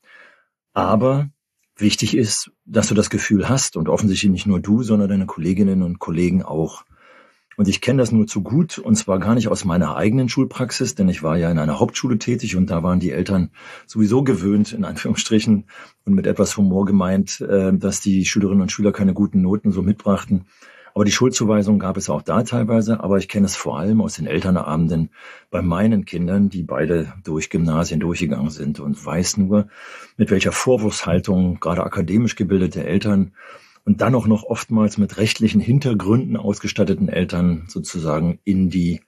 Aber 0.73 1.31
wichtig 1.77 2.16
ist, 2.16 2.51
dass 2.64 2.88
du 2.88 2.95
das 2.97 3.09
Gefühl 3.09 3.49
hast 3.49 3.77
und 3.77 3.88
offensichtlich 3.88 4.33
nicht 4.33 4.49
nur 4.49 4.59
du, 4.59 4.83
sondern 4.83 5.09
deine 5.09 5.27
Kolleginnen 5.27 5.85
und 5.85 6.01
Kollegen 6.01 6.42
auch. 6.42 6.83
Und 7.57 7.69
ich 7.69 7.81
kenne 7.81 8.03
das 8.03 8.12
nur 8.12 8.27
zu 8.27 8.42
gut, 8.42 8.79
und 8.79 8.97
zwar 8.97 9.19
gar 9.19 9.35
nicht 9.35 9.49
aus 9.49 9.64
meiner 9.64 9.97
eigenen 9.97 10.29
Schulpraxis, 10.29 10.95
denn 10.95 11.09
ich 11.09 11.23
war 11.23 11.38
ja 11.38 11.51
in 11.51 11.59
einer 11.59 11.81
Hauptschule 11.81 12.19
tätig 12.19 12.55
und 12.57 12.71
da 12.71 12.83
waren 12.83 13.01
die 13.01 13.12
Eltern 13.12 13.51
sowieso 13.87 14.23
gewöhnt, 14.23 14.73
in 14.73 14.85
Anführungsstrichen, 14.85 15.64
und 16.05 16.14
mit 16.14 16.27
etwas 16.27 16.57
Humor 16.57 16.85
gemeint, 16.85 17.40
äh, 17.40 17.73
dass 17.73 18.01
die 18.01 18.27
Schülerinnen 18.27 18.62
und 18.62 18.73
Schüler 18.73 18.92
keine 18.92 19.14
guten 19.14 19.40
Noten 19.40 19.73
so 19.73 19.83
mitbrachten. 19.83 20.45
Aber 20.97 21.05
die 21.05 21.12
Schuldzuweisung 21.12 21.79
gab 21.79 21.99
es 21.99 22.09
auch 22.09 22.23
da 22.23 22.42
teilweise, 22.42 23.01
aber 23.01 23.19
ich 23.19 23.29
kenne 23.29 23.45
es 23.45 23.55
vor 23.55 23.79
allem 23.79 24.01
aus 24.01 24.14
den 24.14 24.27
Elternabenden 24.27 25.11
bei 25.51 25.61
meinen 25.61 26.07
Kindern, 26.07 26.49
die 26.49 26.62
beide 26.62 27.12
durch 27.23 27.51
Gymnasien 27.51 28.01
durchgegangen 28.01 28.49
sind 28.49 28.81
und 28.81 29.05
weiß 29.05 29.37
nur, 29.37 29.69
mit 30.16 30.31
welcher 30.31 30.53
Vorwurfshaltung 30.53 31.61
gerade 31.61 31.85
akademisch 31.85 32.35
gebildete 32.35 32.83
Eltern 32.83 33.33
und 33.87 34.01
dann 34.01 34.16
auch 34.16 34.27
noch 34.27 34.42
oftmals 34.42 34.99
mit 34.99 35.16
rechtlichen 35.16 35.61
Hintergründen 35.61 36.37
ausgestatteten 36.37 37.09
Eltern 37.09 37.66
sozusagen 37.68 38.40
in 38.42 38.68
die 38.68 39.01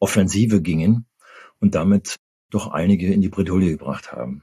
Offensive 0.00 0.60
gingen 0.60 1.06
und 1.60 1.76
damit 1.76 2.16
doch 2.50 2.72
einige 2.72 3.12
in 3.12 3.20
die 3.20 3.28
Bredouille 3.28 3.70
gebracht 3.70 4.12
haben. 4.12 4.42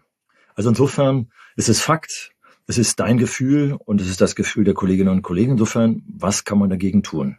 Also 0.55 0.69
insofern 0.69 1.29
ist 1.57 1.67
es 1.67 1.81
Fakt, 1.81 2.31
es 2.65 2.77
ist 2.77 3.01
dein 3.01 3.17
Gefühl 3.17 3.73
und 3.73 3.99
es 3.99 4.07
ist 4.07 4.21
das 4.21 4.35
Gefühl 4.35 4.63
der 4.63 4.73
Kolleginnen 4.73 5.09
und 5.09 5.21
Kollegen. 5.21 5.51
Insofern, 5.51 6.01
was 6.07 6.45
kann 6.45 6.59
man 6.59 6.69
dagegen 6.69 7.03
tun? 7.03 7.37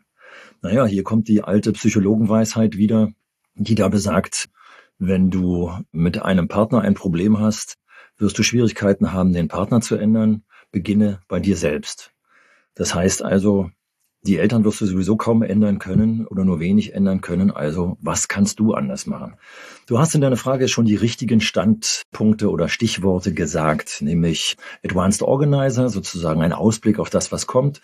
Naja, 0.60 0.84
hier 0.84 1.04
kommt 1.04 1.28
die 1.28 1.42
alte 1.42 1.72
Psychologenweisheit 1.72 2.76
wieder, 2.76 3.10
die 3.54 3.74
da 3.74 3.88
besagt, 3.88 4.50
wenn 4.98 5.30
du 5.30 5.72
mit 5.92 6.20
einem 6.20 6.48
Partner 6.48 6.82
ein 6.82 6.94
Problem 6.94 7.40
hast, 7.40 7.78
wirst 8.18 8.38
du 8.38 8.42
Schwierigkeiten 8.42 9.12
haben, 9.12 9.32
den 9.32 9.48
Partner 9.48 9.80
zu 9.80 9.96
ändern. 9.96 10.44
Beginne 10.70 11.20
bei 11.28 11.40
dir 11.40 11.56
selbst. 11.56 12.12
Das 12.78 12.94
heißt 12.94 13.24
also, 13.24 13.70
die 14.22 14.38
Eltern 14.38 14.64
wirst 14.64 14.80
du 14.80 14.86
sowieso 14.86 15.16
kaum 15.16 15.42
ändern 15.42 15.78
können 15.78 16.26
oder 16.26 16.44
nur 16.44 16.60
wenig 16.60 16.94
ändern 16.94 17.20
können. 17.20 17.50
Also 17.50 17.98
was 18.00 18.28
kannst 18.28 18.60
du 18.60 18.72
anders 18.72 19.06
machen? 19.06 19.34
Du 19.86 19.98
hast 19.98 20.14
in 20.14 20.20
deiner 20.20 20.36
Frage 20.36 20.68
schon 20.68 20.86
die 20.86 20.96
richtigen 20.96 21.40
Standpunkte 21.40 22.50
oder 22.50 22.68
Stichworte 22.68 23.34
gesagt, 23.34 24.00
nämlich 24.00 24.56
Advanced 24.84 25.22
Organizer, 25.22 25.88
sozusagen 25.88 26.40
ein 26.40 26.52
Ausblick 26.52 26.98
auf 26.98 27.10
das, 27.10 27.32
was 27.32 27.46
kommt 27.46 27.80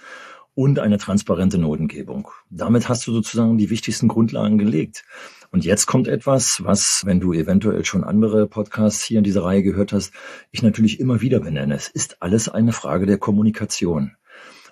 und 0.55 0.79
eine 0.79 0.99
transparente 0.99 1.59
Notengebung. 1.59 2.29
Damit 2.51 2.89
hast 2.89 3.07
du 3.07 3.13
sozusagen 3.13 3.59
die 3.59 3.71
wichtigsten 3.71 4.07
Grundlagen 4.07 4.59
gelegt. 4.59 5.05
Und 5.51 5.65
jetzt 5.65 5.87
kommt 5.87 6.09
etwas, 6.09 6.61
was, 6.63 7.03
wenn 7.05 7.21
du 7.21 7.33
eventuell 7.33 7.85
schon 7.85 8.05
andere 8.05 8.47
Podcasts 8.47 9.05
hier 9.05 9.19
in 9.19 9.25
dieser 9.25 9.45
Reihe 9.45 9.63
gehört 9.63 9.93
hast, 9.93 10.13
ich 10.51 10.63
natürlich 10.63 11.01
immer 11.01 11.21
wieder 11.21 11.41
benenne. 11.41 11.75
Es 11.75 11.89
ist 11.89 12.23
alles 12.23 12.49
eine 12.49 12.73
Frage 12.73 13.07
der 13.07 13.19
Kommunikation. 13.19 14.17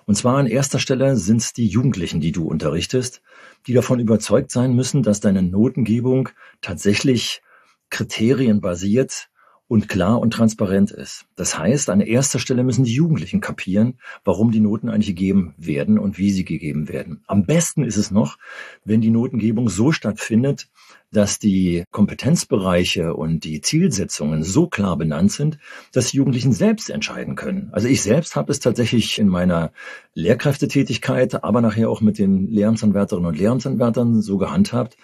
Und 0.05 0.15
zwar 0.15 0.37
an 0.37 0.47
erster 0.47 0.79
Stelle 0.79 1.17
sind 1.17 1.37
es 1.37 1.53
die 1.53 1.67
Jugendlichen, 1.67 2.21
die 2.21 2.31
du 2.31 2.45
unterrichtest, 2.45 3.21
die 3.67 3.73
davon 3.73 3.99
überzeugt 3.99 4.51
sein 4.51 4.75
müssen, 4.75 5.03
dass 5.03 5.19
deine 5.19 5.41
Notengebung 5.41 6.29
tatsächlich 6.61 7.41
kriterienbasiert 7.89 9.29
und 9.67 9.87
klar 9.87 10.19
und 10.19 10.31
transparent 10.31 10.91
ist. 10.91 11.25
Das 11.35 11.57
heißt, 11.57 11.89
an 11.89 12.01
erster 12.01 12.39
Stelle 12.39 12.63
müssen 12.63 12.83
die 12.83 12.93
Jugendlichen 12.93 13.41
kapieren, 13.41 13.99
warum 14.23 14.51
die 14.51 14.59
Noten 14.59 14.89
eigentlich 14.89 15.07
gegeben 15.07 15.53
werden 15.57 15.97
und 15.97 16.17
wie 16.17 16.31
sie 16.31 16.45
gegeben 16.45 16.89
werden. 16.89 17.23
Am 17.27 17.45
besten 17.45 17.83
ist 17.83 17.97
es 17.97 18.11
noch, 18.11 18.37
wenn 18.83 19.01
die 19.01 19.09
Notengebung 19.09 19.69
so 19.69 19.91
stattfindet, 19.91 20.67
dass 21.13 21.39
die 21.39 21.83
Kompetenzbereiche 21.91 23.13
und 23.13 23.43
die 23.43 23.61
Zielsetzungen 23.61 24.43
so 24.43 24.67
klar 24.67 24.97
benannt 24.97 25.31
sind, 25.31 25.57
dass 25.91 26.11
die 26.11 26.17
Jugendlichen 26.17 26.53
selbst 26.53 26.89
entscheiden 26.89 27.35
können. 27.35 27.69
Also 27.71 27.87
ich 27.87 28.01
selbst 28.01 28.35
habe 28.35 28.51
es 28.51 28.59
tatsächlich 28.59 29.19
in 29.19 29.27
meiner 29.27 29.71
Lehrkräftetätigkeit, 30.13 31.43
aber 31.43 31.61
nachher 31.61 31.89
auch 31.89 32.01
mit 32.01 32.17
den 32.17 32.49
Lehramtsanwärterinnen 32.49 33.27
und 33.27 33.37
Lehramtsanwärtern 33.37 34.21
so 34.21 34.37
gehandhabt, 34.37 34.97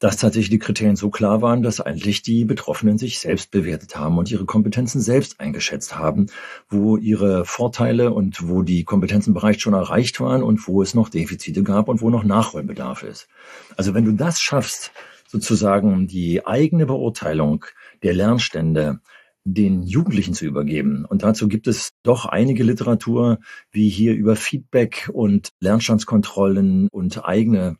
dass 0.00 0.16
tatsächlich 0.16 0.50
die 0.50 0.58
Kriterien 0.58 0.96
so 0.96 1.08
klar 1.08 1.40
waren, 1.40 1.62
dass 1.62 1.80
eigentlich 1.80 2.22
die 2.22 2.44
Betroffenen 2.44 2.98
sich 2.98 3.20
selbst 3.20 3.50
bewertet 3.50 3.96
haben 3.96 4.18
und 4.18 4.30
ihre 4.30 4.44
Kompetenzen 4.44 5.00
selbst 5.00 5.40
eingeschätzt 5.40 5.96
haben, 5.96 6.26
wo 6.68 6.96
ihre 6.96 7.44
Vorteile 7.44 8.12
und 8.12 8.48
wo 8.48 8.62
die 8.62 8.84
Kompetenzen 8.84 9.34
bereits 9.34 9.62
schon 9.62 9.72
erreicht 9.72 10.20
waren 10.20 10.42
und 10.42 10.66
wo 10.66 10.82
es 10.82 10.94
noch 10.94 11.08
Defizite 11.08 11.62
gab 11.62 11.88
und 11.88 12.02
wo 12.02 12.10
noch 12.10 12.24
Nachholbedarf 12.24 13.02
ist. 13.02 13.28
Also 13.76 13.94
wenn 13.94 14.04
du 14.04 14.12
das 14.12 14.40
schaffst, 14.40 14.92
sozusagen 15.34 16.06
die 16.06 16.46
eigene 16.46 16.86
Beurteilung 16.86 17.64
der 18.04 18.14
Lernstände 18.14 19.00
den 19.42 19.82
Jugendlichen 19.82 20.32
zu 20.32 20.44
übergeben. 20.46 21.04
Und 21.04 21.24
dazu 21.24 21.48
gibt 21.48 21.66
es 21.66 21.90
doch 22.04 22.24
einige 22.24 22.62
Literatur, 22.62 23.40
wie 23.72 23.88
hier 23.88 24.14
über 24.14 24.36
Feedback 24.36 25.10
und 25.12 25.48
Lernstandskontrollen 25.58 26.86
und 26.92 27.24
eigene 27.24 27.78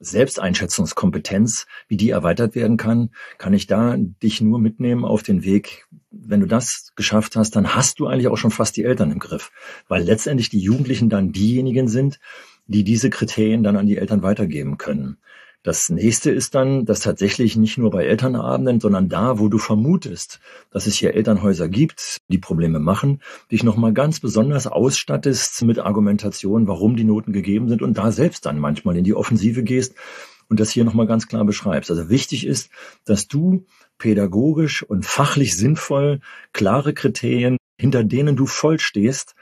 Selbsteinschätzungskompetenz, 0.00 1.66
wie 1.86 1.96
die 1.96 2.10
erweitert 2.10 2.56
werden 2.56 2.76
kann, 2.76 3.10
kann 3.38 3.54
ich 3.54 3.68
da 3.68 3.96
dich 3.96 4.40
nur 4.40 4.58
mitnehmen 4.58 5.04
auf 5.04 5.22
den 5.22 5.44
Weg. 5.44 5.86
Wenn 6.10 6.40
du 6.40 6.46
das 6.46 6.90
geschafft 6.96 7.36
hast, 7.36 7.54
dann 7.54 7.76
hast 7.76 8.00
du 8.00 8.08
eigentlich 8.08 8.28
auch 8.28 8.36
schon 8.36 8.50
fast 8.50 8.76
die 8.76 8.84
Eltern 8.84 9.12
im 9.12 9.20
Griff, 9.20 9.52
weil 9.86 10.02
letztendlich 10.02 10.50
die 10.50 10.60
Jugendlichen 10.60 11.08
dann 11.08 11.30
diejenigen 11.30 11.86
sind, 11.86 12.18
die 12.66 12.82
diese 12.82 13.10
Kriterien 13.10 13.62
dann 13.62 13.76
an 13.76 13.86
die 13.86 13.96
Eltern 13.96 14.24
weitergeben 14.24 14.76
können. 14.76 15.18
Das 15.66 15.90
nächste 15.90 16.30
ist 16.30 16.54
dann, 16.54 16.84
dass 16.84 17.00
tatsächlich 17.00 17.56
nicht 17.56 17.76
nur 17.76 17.90
bei 17.90 18.04
Elternabenden, 18.04 18.78
sondern 18.78 19.08
da, 19.08 19.40
wo 19.40 19.48
du 19.48 19.58
vermutest, 19.58 20.38
dass 20.70 20.86
es 20.86 20.94
hier 20.94 21.14
Elternhäuser 21.14 21.68
gibt, 21.68 22.18
die 22.28 22.38
Probleme 22.38 22.78
machen, 22.78 23.20
dich 23.50 23.64
nochmal 23.64 23.92
ganz 23.92 24.20
besonders 24.20 24.68
ausstattest 24.68 25.60
mit 25.62 25.80
Argumentation, 25.80 26.68
warum 26.68 26.94
die 26.94 27.02
Noten 27.02 27.32
gegeben 27.32 27.68
sind 27.68 27.82
und 27.82 27.98
da 27.98 28.12
selbst 28.12 28.46
dann 28.46 28.60
manchmal 28.60 28.96
in 28.96 29.02
die 29.02 29.16
Offensive 29.16 29.64
gehst 29.64 29.96
und 30.48 30.60
das 30.60 30.70
hier 30.70 30.84
nochmal 30.84 31.08
ganz 31.08 31.26
klar 31.26 31.44
beschreibst. 31.44 31.90
Also 31.90 32.08
wichtig 32.08 32.46
ist, 32.46 32.70
dass 33.04 33.26
du 33.26 33.66
pädagogisch 33.98 34.84
und 34.84 35.04
fachlich 35.04 35.56
sinnvoll 35.56 36.20
klare 36.52 36.94
Kriterien, 36.94 37.56
hinter 37.76 38.04
denen 38.04 38.36
du 38.36 38.46
voll 38.46 38.78
stehst, 38.78 39.34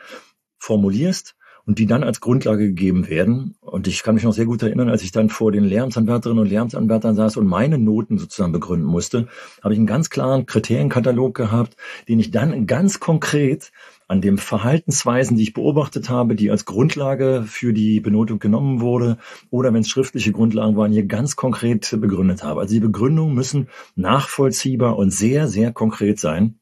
formulierst 0.56 1.34
und 1.66 1.78
die 1.78 1.86
dann 1.86 2.04
als 2.04 2.20
Grundlage 2.20 2.66
gegeben 2.66 3.08
werden. 3.08 3.56
Und 3.60 3.86
ich 3.86 4.02
kann 4.02 4.14
mich 4.14 4.24
noch 4.24 4.32
sehr 4.32 4.44
gut 4.44 4.62
erinnern, 4.62 4.88
als 4.88 5.02
ich 5.02 5.12
dann 5.12 5.30
vor 5.30 5.52
den 5.52 5.64
Lehramtsanwärterinnen 5.64 6.42
und 6.42 6.48
Lehramtsanwärtern 6.48 7.14
saß 7.14 7.36
und 7.36 7.46
meine 7.46 7.78
Noten 7.78 8.18
sozusagen 8.18 8.52
begründen 8.52 8.86
musste, 8.86 9.28
habe 9.62 9.74
ich 9.74 9.78
einen 9.78 9.86
ganz 9.86 10.10
klaren 10.10 10.46
Kriterienkatalog 10.46 11.34
gehabt, 11.34 11.76
den 12.08 12.20
ich 12.20 12.30
dann 12.30 12.66
ganz 12.66 13.00
konkret 13.00 13.72
an 14.06 14.20
den 14.20 14.36
Verhaltensweisen, 14.36 15.36
die 15.36 15.44
ich 15.44 15.54
beobachtet 15.54 16.10
habe, 16.10 16.34
die 16.34 16.50
als 16.50 16.66
Grundlage 16.66 17.44
für 17.46 17.72
die 17.72 18.00
Benotung 18.00 18.38
genommen 18.38 18.80
wurde, 18.80 19.16
oder 19.50 19.72
wenn 19.72 19.80
es 19.80 19.88
schriftliche 19.88 20.32
Grundlagen 20.32 20.76
waren, 20.76 20.92
hier 20.92 21.06
ganz 21.06 21.36
konkret 21.36 21.96
begründet 22.00 22.42
habe. 22.44 22.60
Also 22.60 22.74
die 22.74 22.80
Begründungen 22.80 23.34
müssen 23.34 23.68
nachvollziehbar 23.96 24.96
und 24.98 25.10
sehr, 25.10 25.48
sehr 25.48 25.72
konkret 25.72 26.20
sein. 26.20 26.58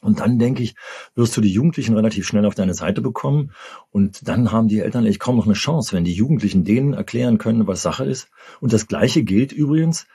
Und 0.00 0.20
dann 0.20 0.38
denke 0.38 0.62
ich, 0.62 0.74
wirst 1.14 1.36
du 1.36 1.40
die 1.40 1.52
Jugendlichen 1.52 1.94
relativ 1.94 2.26
schnell 2.26 2.46
auf 2.46 2.54
deine 2.54 2.74
Seite 2.74 3.00
bekommen. 3.00 3.52
Und 3.90 4.28
dann 4.28 4.52
haben 4.52 4.68
die 4.68 4.80
Eltern 4.80 5.04
eigentlich 5.04 5.18
kaum 5.18 5.36
noch 5.36 5.46
eine 5.46 5.54
Chance, 5.54 5.96
wenn 5.96 6.04
die 6.04 6.12
Jugendlichen 6.12 6.64
denen 6.64 6.92
erklären 6.92 7.38
können, 7.38 7.66
was 7.66 7.82
Sache 7.82 8.04
ist. 8.04 8.28
Und 8.60 8.72
das 8.72 8.86
Gleiche 8.86 9.24
gilt 9.24 9.52
übrigens 9.52 10.06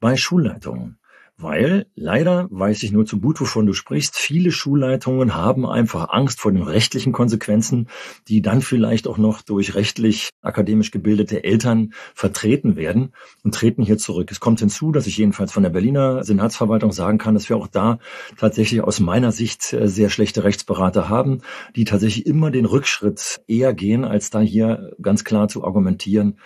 bei 0.00 0.16
Schulleitungen. 0.16 0.98
Weil 1.40 1.86
leider 1.94 2.48
weiß 2.50 2.82
ich 2.82 2.90
nur 2.90 3.06
zu 3.06 3.20
gut, 3.20 3.40
wovon 3.40 3.64
du 3.64 3.72
sprichst. 3.72 4.16
Viele 4.16 4.50
Schulleitungen 4.50 5.36
haben 5.36 5.66
einfach 5.66 6.08
Angst 6.10 6.40
vor 6.40 6.50
den 6.50 6.64
rechtlichen 6.64 7.12
Konsequenzen, 7.12 7.88
die 8.26 8.42
dann 8.42 8.60
vielleicht 8.60 9.06
auch 9.06 9.18
noch 9.18 9.42
durch 9.42 9.76
rechtlich 9.76 10.30
akademisch 10.42 10.90
gebildete 10.90 11.44
Eltern 11.44 11.92
vertreten 12.12 12.74
werden 12.74 13.12
und 13.44 13.54
treten 13.54 13.84
hier 13.84 13.98
zurück. 13.98 14.32
Es 14.32 14.40
kommt 14.40 14.58
hinzu, 14.58 14.90
dass 14.90 15.06
ich 15.06 15.16
jedenfalls 15.16 15.52
von 15.52 15.62
der 15.62 15.70
Berliner 15.70 16.24
Senatsverwaltung 16.24 16.90
sagen 16.90 17.18
kann, 17.18 17.34
dass 17.34 17.48
wir 17.48 17.56
auch 17.56 17.68
da 17.68 18.00
tatsächlich 18.36 18.80
aus 18.80 18.98
meiner 18.98 19.30
Sicht 19.30 19.72
äh, 19.72 19.86
sehr 19.86 20.10
schlechte 20.10 20.42
Rechtsberater 20.42 21.08
haben, 21.08 21.42
die 21.76 21.84
tatsächlich 21.84 22.26
immer 22.26 22.50
den 22.50 22.64
Rückschritt 22.64 23.42
eher 23.46 23.74
gehen, 23.74 24.04
als 24.04 24.30
da 24.30 24.40
hier 24.40 24.96
ganz 25.00 25.22
klar 25.22 25.46
zu 25.46 25.64
argumentieren, 25.64 26.38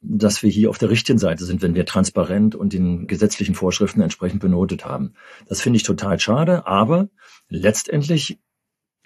dass 0.00 0.42
wir 0.42 0.50
hier 0.50 0.70
auf 0.70 0.78
der 0.78 0.90
richtigen 0.90 1.18
Seite 1.18 1.44
sind, 1.44 1.62
wenn 1.62 1.74
wir 1.74 1.86
transparent 1.86 2.54
und 2.54 2.72
den 2.72 3.06
gesetzlichen 3.06 3.54
Vorschriften 3.54 4.00
entsprechend 4.00 4.40
benotet 4.40 4.84
haben. 4.84 5.14
Das 5.48 5.60
finde 5.60 5.78
ich 5.78 5.82
total 5.82 6.20
schade, 6.20 6.66
aber 6.66 7.08
letztendlich 7.48 8.38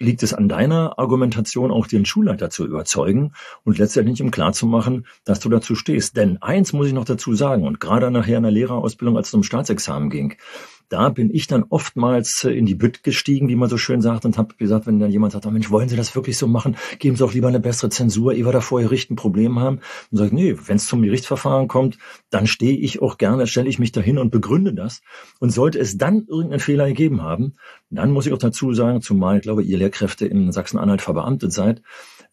liegt 0.01 0.23
es 0.23 0.33
an 0.33 0.49
deiner 0.49 0.97
Argumentation, 0.97 1.71
auch 1.71 1.87
den 1.87 2.05
Schulleiter 2.05 2.49
zu 2.49 2.65
überzeugen 2.65 3.33
und 3.63 3.77
letztendlich 3.77 4.19
ihm 4.19 4.31
klarzumachen, 4.31 5.05
dass 5.23 5.39
du 5.39 5.49
dazu 5.49 5.75
stehst. 5.75 6.17
Denn 6.17 6.41
eins 6.41 6.73
muss 6.73 6.87
ich 6.87 6.93
noch 6.93 7.05
dazu 7.05 7.35
sagen, 7.35 7.65
und 7.65 7.79
gerade 7.79 8.09
nachher 8.11 8.37
in 8.37 8.43
der 8.43 8.51
Lehrerausbildung, 8.51 9.15
als 9.15 9.27
es 9.27 9.33
um 9.33 9.43
Staatsexamen 9.43 10.09
ging, 10.09 10.35
da 10.91 11.09
bin 11.09 11.33
ich 11.33 11.47
dann 11.47 11.63
oftmals 11.69 12.43
äh, 12.43 12.51
in 12.51 12.65
die 12.65 12.75
Bütt 12.75 13.03
gestiegen, 13.03 13.47
wie 13.47 13.55
man 13.55 13.69
so 13.69 13.77
schön 13.77 14.01
sagt, 14.01 14.25
und 14.25 14.37
habe 14.37 14.55
gesagt, 14.55 14.87
wenn 14.87 14.99
dann 14.99 15.09
jemand 15.09 15.33
sagt, 15.33 15.45
oh 15.45 15.51
Mensch, 15.51 15.71
wollen 15.71 15.87
Sie 15.87 15.95
das 15.95 16.15
wirklich 16.15 16.37
so 16.37 16.47
machen? 16.47 16.75
Geben 16.99 17.15
Sie 17.15 17.23
auch 17.23 17.33
lieber 17.33 17.47
eine 17.47 17.59
bessere 17.61 17.89
Zensur, 17.89 18.33
ehe 18.33 18.45
wir 18.45 18.51
da 18.51 18.61
vorher 18.61 18.91
Richt 18.91 19.09
ein 19.09 19.15
Problem 19.15 19.59
haben. 19.59 19.79
Und 20.11 20.17
sage, 20.17 20.35
nee, 20.35 20.55
wenn 20.65 20.75
es 20.75 20.87
zum 20.87 21.01
Gerichtsverfahren 21.01 21.69
kommt, 21.69 21.97
dann 22.29 22.45
stehe 22.45 22.77
ich 22.77 23.01
auch 23.01 23.17
gerne, 23.17 23.47
stelle 23.47 23.69
ich 23.69 23.79
mich 23.79 23.93
dahin 23.93 24.17
und 24.17 24.31
begründe 24.31 24.73
das. 24.73 25.01
Und 25.39 25.51
sollte 25.51 25.79
es 25.79 25.97
dann 25.97 26.25
irgendeinen 26.27 26.59
Fehler 26.59 26.87
gegeben 26.87 27.21
haben, 27.21 27.55
dann 27.89 28.11
muss 28.11 28.25
ich 28.25 28.33
auch 28.33 28.37
dazu 28.37 28.73
sagen, 28.73 29.01
zumal 29.01 29.37
ich 29.37 29.43
glaube, 29.43 29.63
ihr 29.63 29.77
Lehrkräfte 29.77 30.25
in 30.25 30.51
Sachsen-Anhalt 30.51 31.01
verbeamtet 31.01 31.53
seid, 31.53 31.81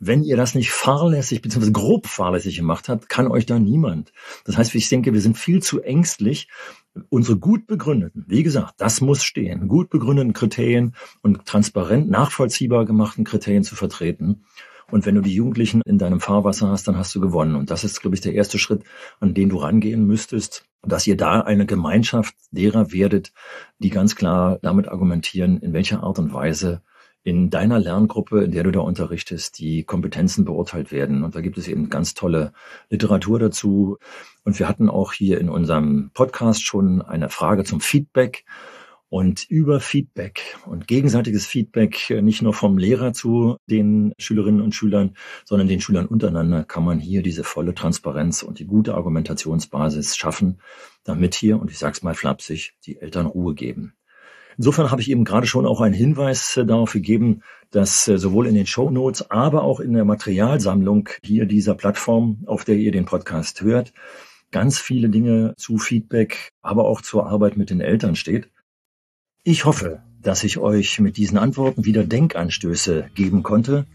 wenn 0.00 0.22
ihr 0.22 0.36
das 0.36 0.54
nicht 0.54 0.70
fahrlässig 0.70 1.42
bzw. 1.42 1.72
grob 1.72 2.06
fahrlässig 2.06 2.56
gemacht 2.56 2.88
habt, 2.88 3.08
kann 3.08 3.28
euch 3.28 3.46
da 3.46 3.58
niemand. 3.58 4.12
Das 4.44 4.56
heißt, 4.56 4.74
ich 4.74 4.88
denke, 4.88 5.12
wir 5.12 5.20
sind 5.20 5.36
viel 5.36 5.60
zu 5.60 5.80
ängstlich, 5.80 6.48
unsere 7.08 7.38
gut 7.38 7.66
begründeten, 7.66 8.24
wie 8.28 8.42
gesagt, 8.42 8.74
das 8.78 9.00
muss 9.00 9.22
stehen, 9.22 9.68
gut 9.68 9.90
begründeten 9.90 10.32
Kriterien 10.32 10.94
und 11.22 11.44
transparent 11.46 12.08
nachvollziehbar 12.10 12.84
gemachten 12.84 13.24
Kriterien 13.24 13.62
zu 13.62 13.76
vertreten. 13.76 14.44
Und 14.90 15.04
wenn 15.04 15.14
du 15.14 15.20
die 15.20 15.34
Jugendlichen 15.34 15.82
in 15.84 15.98
deinem 15.98 16.20
Fahrwasser 16.20 16.68
hast, 16.68 16.88
dann 16.88 16.96
hast 16.96 17.14
du 17.14 17.20
gewonnen. 17.20 17.56
Und 17.56 17.70
das 17.70 17.84
ist, 17.84 18.00
glaube 18.00 18.16
ich, 18.16 18.22
der 18.22 18.32
erste 18.32 18.58
Schritt, 18.58 18.84
an 19.20 19.34
den 19.34 19.50
du 19.50 19.58
rangehen 19.58 20.06
müsstest, 20.06 20.64
dass 20.82 21.06
ihr 21.06 21.16
da 21.16 21.42
eine 21.42 21.66
Gemeinschaft 21.66 22.34
derer 22.50 22.90
werdet, 22.92 23.32
die 23.78 23.90
ganz 23.90 24.16
klar 24.16 24.58
damit 24.62 24.88
argumentieren, 24.88 25.58
in 25.58 25.74
welcher 25.74 26.02
Art 26.02 26.18
und 26.18 26.32
Weise 26.32 26.80
in 27.22 27.50
deiner 27.50 27.78
Lerngruppe, 27.78 28.44
in 28.44 28.52
der 28.52 28.62
du 28.62 28.70
da 28.70 28.80
unterrichtest, 28.80 29.58
die 29.58 29.84
Kompetenzen 29.84 30.44
beurteilt 30.44 30.92
werden. 30.92 31.24
Und 31.24 31.34
da 31.34 31.40
gibt 31.40 31.58
es 31.58 31.68
eben 31.68 31.90
ganz 31.90 32.14
tolle 32.14 32.52
Literatur 32.88 33.38
dazu. 33.38 33.98
Und 34.44 34.58
wir 34.58 34.68
hatten 34.68 34.88
auch 34.88 35.12
hier 35.12 35.40
in 35.40 35.48
unserem 35.48 36.10
Podcast 36.14 36.64
schon 36.64 37.02
eine 37.02 37.28
Frage 37.28 37.64
zum 37.64 37.80
Feedback. 37.80 38.44
Und 39.10 39.48
über 39.48 39.80
Feedback 39.80 40.58
und 40.66 40.86
gegenseitiges 40.86 41.46
Feedback 41.46 42.10
nicht 42.20 42.42
nur 42.42 42.52
vom 42.52 42.76
Lehrer 42.76 43.14
zu 43.14 43.56
den 43.66 44.12
Schülerinnen 44.18 44.60
und 44.60 44.74
Schülern, 44.74 45.16
sondern 45.46 45.66
den 45.66 45.80
Schülern 45.80 46.04
untereinander 46.04 46.62
kann 46.64 46.84
man 46.84 46.98
hier 46.98 47.22
diese 47.22 47.42
volle 47.42 47.74
Transparenz 47.74 48.42
und 48.42 48.58
die 48.58 48.66
gute 48.66 48.94
Argumentationsbasis 48.94 50.14
schaffen, 50.14 50.60
damit 51.04 51.34
hier, 51.34 51.58
und 51.58 51.70
ich 51.70 51.78
sage 51.78 51.92
es 51.92 52.02
mal 52.02 52.14
flapsig, 52.14 52.74
die 52.84 53.00
Eltern 53.00 53.24
Ruhe 53.24 53.54
geben. 53.54 53.94
Insofern 54.58 54.90
habe 54.90 55.00
ich 55.00 55.10
eben 55.10 55.24
gerade 55.24 55.46
schon 55.46 55.66
auch 55.66 55.80
einen 55.80 55.94
Hinweis 55.94 56.56
äh, 56.56 56.66
darauf 56.66 56.92
gegeben, 56.92 57.42
dass 57.70 58.08
äh, 58.08 58.18
sowohl 58.18 58.48
in 58.48 58.56
den 58.56 58.66
Show 58.66 58.90
Notes, 58.90 59.30
aber 59.30 59.62
auch 59.62 59.78
in 59.78 59.92
der 59.92 60.04
Materialsammlung 60.04 61.08
hier 61.22 61.46
dieser 61.46 61.76
Plattform, 61.76 62.38
auf 62.46 62.64
der 62.64 62.74
ihr 62.74 62.90
den 62.90 63.04
Podcast 63.04 63.62
hört, 63.62 63.92
ganz 64.50 64.80
viele 64.80 65.10
Dinge 65.10 65.54
zu 65.56 65.78
Feedback, 65.78 66.50
aber 66.60 66.86
auch 66.86 67.02
zur 67.02 67.28
Arbeit 67.28 67.56
mit 67.56 67.70
den 67.70 67.80
Eltern 67.80 68.16
steht. 68.16 68.50
Ich 69.44 69.64
hoffe, 69.64 70.02
dass 70.22 70.42
ich 70.42 70.58
euch 70.58 70.98
mit 70.98 71.18
diesen 71.18 71.38
Antworten 71.38 71.84
wieder 71.84 72.02
Denkanstöße 72.02 73.10
geben 73.14 73.44
konnte 73.44 73.86